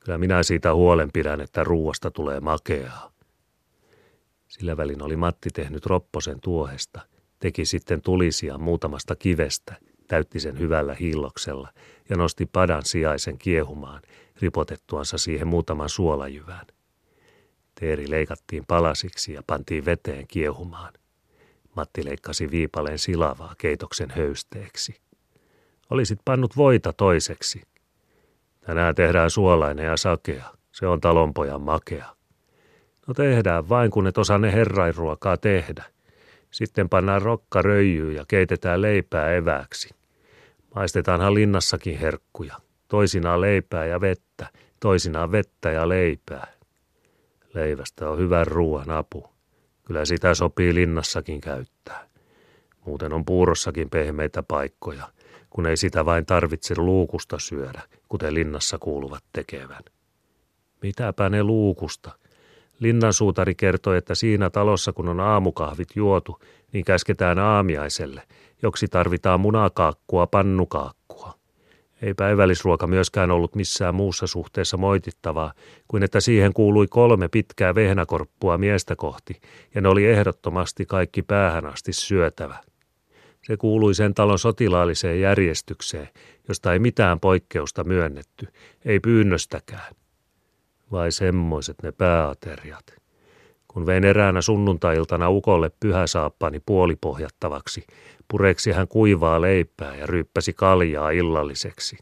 Kyllä 0.00 0.18
minä 0.18 0.42
siitä 0.42 0.74
huolen 0.74 1.12
pidän, 1.12 1.40
että 1.40 1.64
ruuasta 1.64 2.10
tulee 2.10 2.40
makeaa. 2.40 3.12
Sillä 4.48 4.76
välin 4.76 5.02
oli 5.02 5.16
Matti 5.16 5.50
tehnyt 5.50 5.86
ropposen 5.86 6.40
tuohesta, 6.40 7.00
teki 7.38 7.64
sitten 7.64 8.02
tulisia 8.02 8.58
muutamasta 8.58 9.16
kivestä, 9.16 9.74
täytti 10.14 10.40
sen 10.40 10.58
hyvällä 10.58 10.94
hilloksella 11.00 11.68
ja 12.08 12.16
nosti 12.16 12.46
padan 12.46 12.84
sijaisen 12.84 13.38
kiehumaan, 13.38 14.02
ripotettuansa 14.40 15.18
siihen 15.18 15.46
muutaman 15.46 15.88
suolajyvän. 15.88 16.66
Teeri 17.80 18.10
leikattiin 18.10 18.64
palasiksi 18.68 19.32
ja 19.32 19.42
pantiin 19.46 19.84
veteen 19.84 20.26
kiehumaan. 20.26 20.92
Matti 21.76 22.04
leikkasi 22.04 22.50
viipaleen 22.50 22.98
silavaa 22.98 23.54
keitoksen 23.58 24.10
höysteeksi. 24.10 24.96
Olisit 25.90 26.18
pannut 26.24 26.56
voita 26.56 26.92
toiseksi. 26.92 27.62
Tänään 28.60 28.94
tehdään 28.94 29.30
suolainen 29.30 29.86
ja 29.86 29.96
sakea. 29.96 30.44
Se 30.72 30.86
on 30.86 31.00
talonpojan 31.00 31.60
makea. 31.60 32.16
No 33.06 33.14
tehdään 33.14 33.68
vain, 33.68 33.90
kun 33.90 34.06
et 34.06 34.18
osaa 34.18 34.38
ne 34.38 34.52
herrainruokaa 34.52 35.36
tehdä. 35.36 35.84
Sitten 36.50 36.88
pannaan 36.88 37.22
rokka 37.22 37.62
röijyyn 37.62 38.14
ja 38.14 38.24
keitetään 38.28 38.82
leipää 38.82 39.30
evääksi. 39.30 40.03
Maistetaanhan 40.74 41.34
linnassakin 41.34 41.98
herkkuja. 41.98 42.56
Toisinaan 42.88 43.40
leipää 43.40 43.86
ja 43.86 44.00
vettä, 44.00 44.46
toisinaan 44.80 45.32
vettä 45.32 45.70
ja 45.70 45.88
leipää. 45.88 46.46
Leivästä 47.54 48.10
on 48.10 48.18
hyvän 48.18 48.46
ruoan 48.46 48.90
apu. 48.90 49.34
Kyllä 49.84 50.04
sitä 50.04 50.34
sopii 50.34 50.74
linnassakin 50.74 51.40
käyttää. 51.40 52.08
Muuten 52.86 53.12
on 53.12 53.24
puurossakin 53.24 53.90
pehmeitä 53.90 54.42
paikkoja, 54.42 55.08
kun 55.50 55.66
ei 55.66 55.76
sitä 55.76 56.04
vain 56.04 56.26
tarvitse 56.26 56.74
luukusta 56.76 57.38
syödä, 57.38 57.82
kuten 58.08 58.34
linnassa 58.34 58.78
kuuluvat 58.78 59.24
tekevän. 59.32 59.82
Mitäpä 60.82 61.28
ne 61.28 61.42
luukusta? 61.42 62.18
Linnan 62.78 63.12
suutari 63.12 63.54
kertoi, 63.54 63.96
että 63.96 64.14
siinä 64.14 64.50
talossa 64.50 64.92
kun 64.92 65.08
on 65.08 65.20
aamukahvit 65.20 65.88
juotu, 65.94 66.40
niin 66.72 66.84
käsketään 66.84 67.38
aamiaiselle, 67.38 68.22
joksi 68.64 68.88
tarvitaan 68.88 69.40
munakaakkua, 69.40 70.26
pannukaakkua. 70.26 71.34
Ei 72.02 72.14
päivällisruoka 72.14 72.86
myöskään 72.86 73.30
ollut 73.30 73.54
missään 73.54 73.94
muussa 73.94 74.26
suhteessa 74.26 74.76
moitittavaa, 74.76 75.52
kuin 75.88 76.02
että 76.02 76.20
siihen 76.20 76.52
kuului 76.52 76.86
kolme 76.86 77.28
pitkää 77.28 77.74
vehnäkorppua 77.74 78.58
miestä 78.58 78.96
kohti, 78.96 79.40
ja 79.74 79.80
ne 79.80 79.88
oli 79.88 80.06
ehdottomasti 80.06 80.86
kaikki 80.86 81.22
päähän 81.22 81.66
asti 81.66 81.92
syötävä. 81.92 82.56
Se 83.42 83.56
kuului 83.56 83.94
sen 83.94 84.14
talon 84.14 84.38
sotilaalliseen 84.38 85.20
järjestykseen, 85.20 86.08
josta 86.48 86.72
ei 86.72 86.78
mitään 86.78 87.20
poikkeusta 87.20 87.84
myönnetty, 87.84 88.48
ei 88.84 89.00
pyynnöstäkään. 89.00 89.94
Vai 90.92 91.12
semmoiset 91.12 91.76
ne 91.82 91.92
pääateriat. 91.92 93.03
Kun 93.74 93.86
vein 93.86 94.04
eräänä 94.04 94.42
sunnuntailtana 94.42 95.30
ukolle 95.30 95.70
pyhäsaappani 95.80 96.60
puolipohjattavaksi, 96.66 97.86
pureksi 98.28 98.72
hän 98.72 98.88
kuivaa 98.88 99.40
leipää 99.40 99.96
ja 99.96 100.06
ryyppäsi 100.06 100.52
kaljaa 100.52 101.10
illalliseksi. 101.10 101.96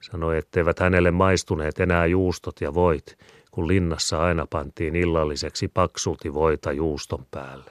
Sanoi, 0.00 0.38
etteivät 0.38 0.78
hänelle 0.78 1.10
maistuneet 1.10 1.80
enää 1.80 2.06
juustot 2.06 2.60
ja 2.60 2.74
voit, 2.74 3.18
kun 3.50 3.68
linnassa 3.68 4.22
aina 4.22 4.46
pantiin 4.50 4.96
illalliseksi 4.96 5.68
paksulti 5.68 6.34
voita 6.34 6.72
juuston 6.72 7.26
päälle. 7.30 7.70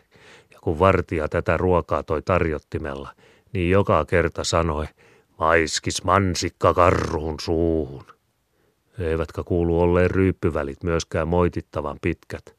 Ja 0.54 0.60
kun 0.62 0.80
vartija 0.80 1.30
tätä 1.30 1.58
ruokaa 1.58 2.04
toi 2.04 2.22
tarjottimella, 2.22 3.10
niin 3.54 3.70
joka 3.70 4.06
kerta 4.06 4.44
sanoi, 4.44 4.86
maiskis 5.40 6.04
mansikka 6.04 6.74
karruun 6.74 7.36
suuhun. 7.42 8.04
Eivätkä 9.00 9.44
kuulu 9.44 9.82
olleen 9.82 10.12
ryyppyvälit 10.12 10.84
myöskään 10.84 11.28
moitittavan 11.28 11.98
pitkät. 12.02 12.57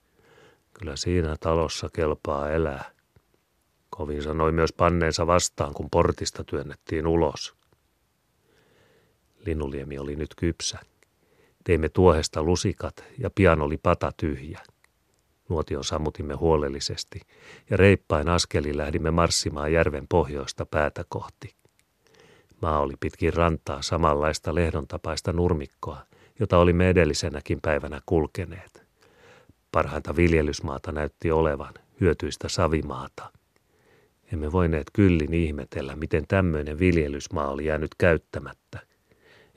Kyllä 0.79 0.97
siinä 0.97 1.37
talossa 1.41 1.88
kelpaa 1.93 2.51
elää. 2.51 2.91
Kovin 3.91 4.23
sanoi 4.23 4.53
myös 4.53 4.73
panneensa 4.73 5.27
vastaan, 5.27 5.75
kun 5.75 5.91
portista 5.91 6.45
työnnettiin 6.45 7.07
ulos. 7.07 7.55
Linnuliemi 9.47 9.99
oli 9.99 10.17
nyt 10.17 10.35
kypsä. 10.37 10.79
Teimme 11.64 11.88
tuohesta 11.88 12.43
lusikat 12.43 13.05
ja 13.19 13.31
pian 13.31 13.61
oli 13.61 13.77
pata 13.77 14.12
tyhjä. 14.17 14.61
Nuotion 15.49 15.85
sammutimme 15.85 16.35
huolellisesti 16.35 17.21
ja 17.71 17.77
reippain 17.77 18.29
askeli 18.29 18.77
lähdimme 18.77 19.11
marssimaan 19.11 19.73
järven 19.73 20.09
pohjoista 20.09 20.67
päätä 20.67 21.05
kohti. 21.09 21.55
Maa 22.62 22.81
oli 22.81 22.95
pitkin 23.01 23.35
rantaa 23.35 23.83
samanlaista 23.83 24.55
lehdontapaista 24.55 25.33
nurmikkoa, 25.33 26.03
jota 26.41 26.59
olimme 26.59 26.88
edellisenäkin 26.88 27.59
päivänä 27.62 28.01
kulkeneet. 28.07 28.78
Parhainta 29.72 30.16
viljelysmaata 30.16 30.92
näytti 30.92 31.31
olevan, 31.31 31.74
hyötyistä 32.00 32.48
savimaata. 32.48 33.33
Emme 34.33 34.52
voineet 34.52 34.87
kyllin 34.92 35.35
ihmetellä, 35.35 35.96
miten 35.96 36.24
tämmöinen 36.28 36.78
viljelysmaa 36.78 37.48
oli 37.48 37.64
jäänyt 37.64 37.94
käyttämättä. 37.98 38.78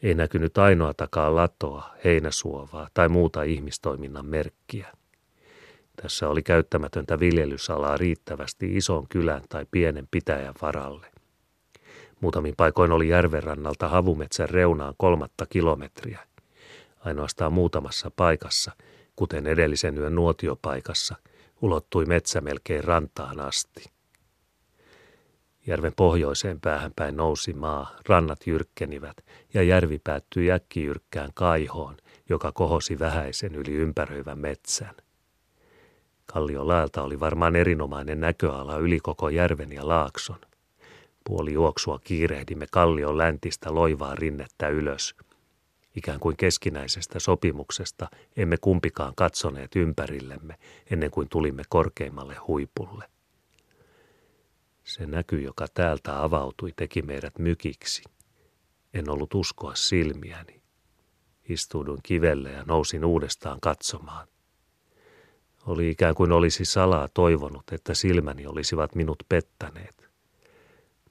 Ei 0.02 0.13
näkynyt 0.13 0.58
ainoatakaan 0.58 1.36
latoa, 1.36 1.89
heinäsuovaa 2.04 2.88
tai 2.93 3.10
muuta 3.10 3.43
ihmistoiminnan 3.43 4.26
merkkiä. 4.26 4.88
Tässä 6.02 6.30
oli 6.30 6.43
käyttämätöntä 6.43 7.19
viljelysalaa 7.19 7.97
riittävästi 7.97 8.78
ison 8.78 9.08
kylän 9.10 9.41
tai 9.50 9.65
pienen 9.71 10.08
pitäjän 10.12 10.54
varalle. 10.62 11.08
Muutamin 12.21 12.54
paikoin 12.58 12.91
oli 12.91 13.08
järvenrannalta 13.08 13.88
havumetsän 13.88 14.50
reunaan 14.50 14.93
kolmatta 14.97 15.45
kilometriä. 15.45 16.19
Ainoastaan 17.00 17.54
muutamassa 17.54 18.12
paikassa, 18.15 18.71
kuten 19.15 19.47
edellisen 19.47 19.97
yön 19.97 20.15
nuotiopaikassa, 20.15 21.15
ulottui 21.62 22.06
metsä 22.06 22.41
melkein 22.41 22.84
rantaan 22.84 23.39
asti. 23.39 23.84
Järven 25.67 25.93
pohjoiseen 25.95 26.62
päähän 26.62 26.91
päin 26.95 27.17
nousi 27.17 27.54
maa, 27.54 27.95
rannat 28.08 28.47
jyrkkenivät 28.47 29.17
ja 29.54 29.63
järvi 29.63 30.00
päättyi 30.04 30.52
äkkijyrkkään 30.52 31.30
kaihoon, 31.34 31.97
joka 32.30 32.52
kohosi 32.52 33.00
vähäisen 33.00 33.56
yli 33.56 33.71
ympäröivän 33.71 34.39
metsän. 34.39 34.95
Kalliolaelta 36.26 37.04
oli 37.04 37.19
varmaan 37.19 37.56
erinomainen 37.56 38.19
näköala 38.19 38.78
yli 38.78 39.00
koko 39.00 39.30
järven 39.30 39.71
ja 39.71 39.88
laakson. 39.88 40.39
Puoli 41.24 41.54
juoksua 41.54 42.00
kiirehdimme 42.04 42.65
kallion 42.71 43.17
läntistä 43.17 43.76
loivaa 43.76 44.15
rinnettä 44.15 44.67
ylös. 44.67 45.15
Ikään 45.95 46.19
kuin 46.19 46.38
keskinäisestä 46.38 47.19
sopimuksesta 47.19 48.08
emme 48.38 48.58
kumpikaan 48.58 49.13
katsoneet 49.15 49.75
ympärillemme 49.75 50.56
ennen 50.91 51.12
kuin 51.12 51.30
tulimme 51.30 51.63
korkeimmalle 51.69 52.36
huipulle. 52.47 53.06
Se 54.84 55.06
näky, 55.06 55.41
joka 55.41 55.67
täältä 55.73 56.23
avautui, 56.23 56.73
teki 56.75 57.01
meidät 57.01 57.39
mykiksi. 57.39 58.04
En 58.93 59.10
ollut 59.10 59.34
uskoa 59.34 59.75
silmiäni. 59.75 60.62
Istuudun 61.49 61.99
kivelle 62.04 62.51
ja 62.51 62.63
nousin 62.63 63.06
uudestaan 63.06 63.60
katsomaan. 63.62 64.27
Oli 65.65 65.89
ikään 65.89 66.15
kuin 66.15 66.32
olisi 66.32 66.65
salaa 66.65 67.08
toivonut, 67.13 67.63
että 67.71 67.93
silmäni 67.93 68.47
olisivat 68.47 68.95
minut 68.95 69.23
pettäneet. 69.30 70.10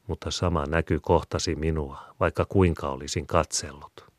Mutta 0.06 0.30
sama 0.30 0.64
näky 0.66 1.00
kohtasi 1.02 1.54
minua, 1.54 2.02
vaikka 2.20 2.44
kuinka 2.44 2.88
olisin 2.88 3.26
katsellut. 3.26 4.09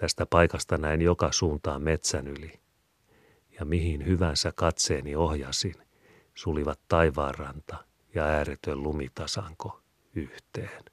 Tästä 0.00 0.26
paikasta 0.26 0.78
näin 0.78 1.02
joka 1.02 1.32
suuntaan 1.32 1.82
metsän 1.82 2.26
yli. 2.26 2.60
Ja 3.58 3.64
mihin 3.64 4.06
hyvänsä 4.06 4.52
katseeni 4.54 5.16
ohjasin, 5.16 5.74
sulivat 6.34 6.80
taivaanranta– 6.88 7.76
ja 8.14 8.24
ääretön 8.24 8.82
lumitasanko 8.82 9.80
yhteen. 10.14 10.84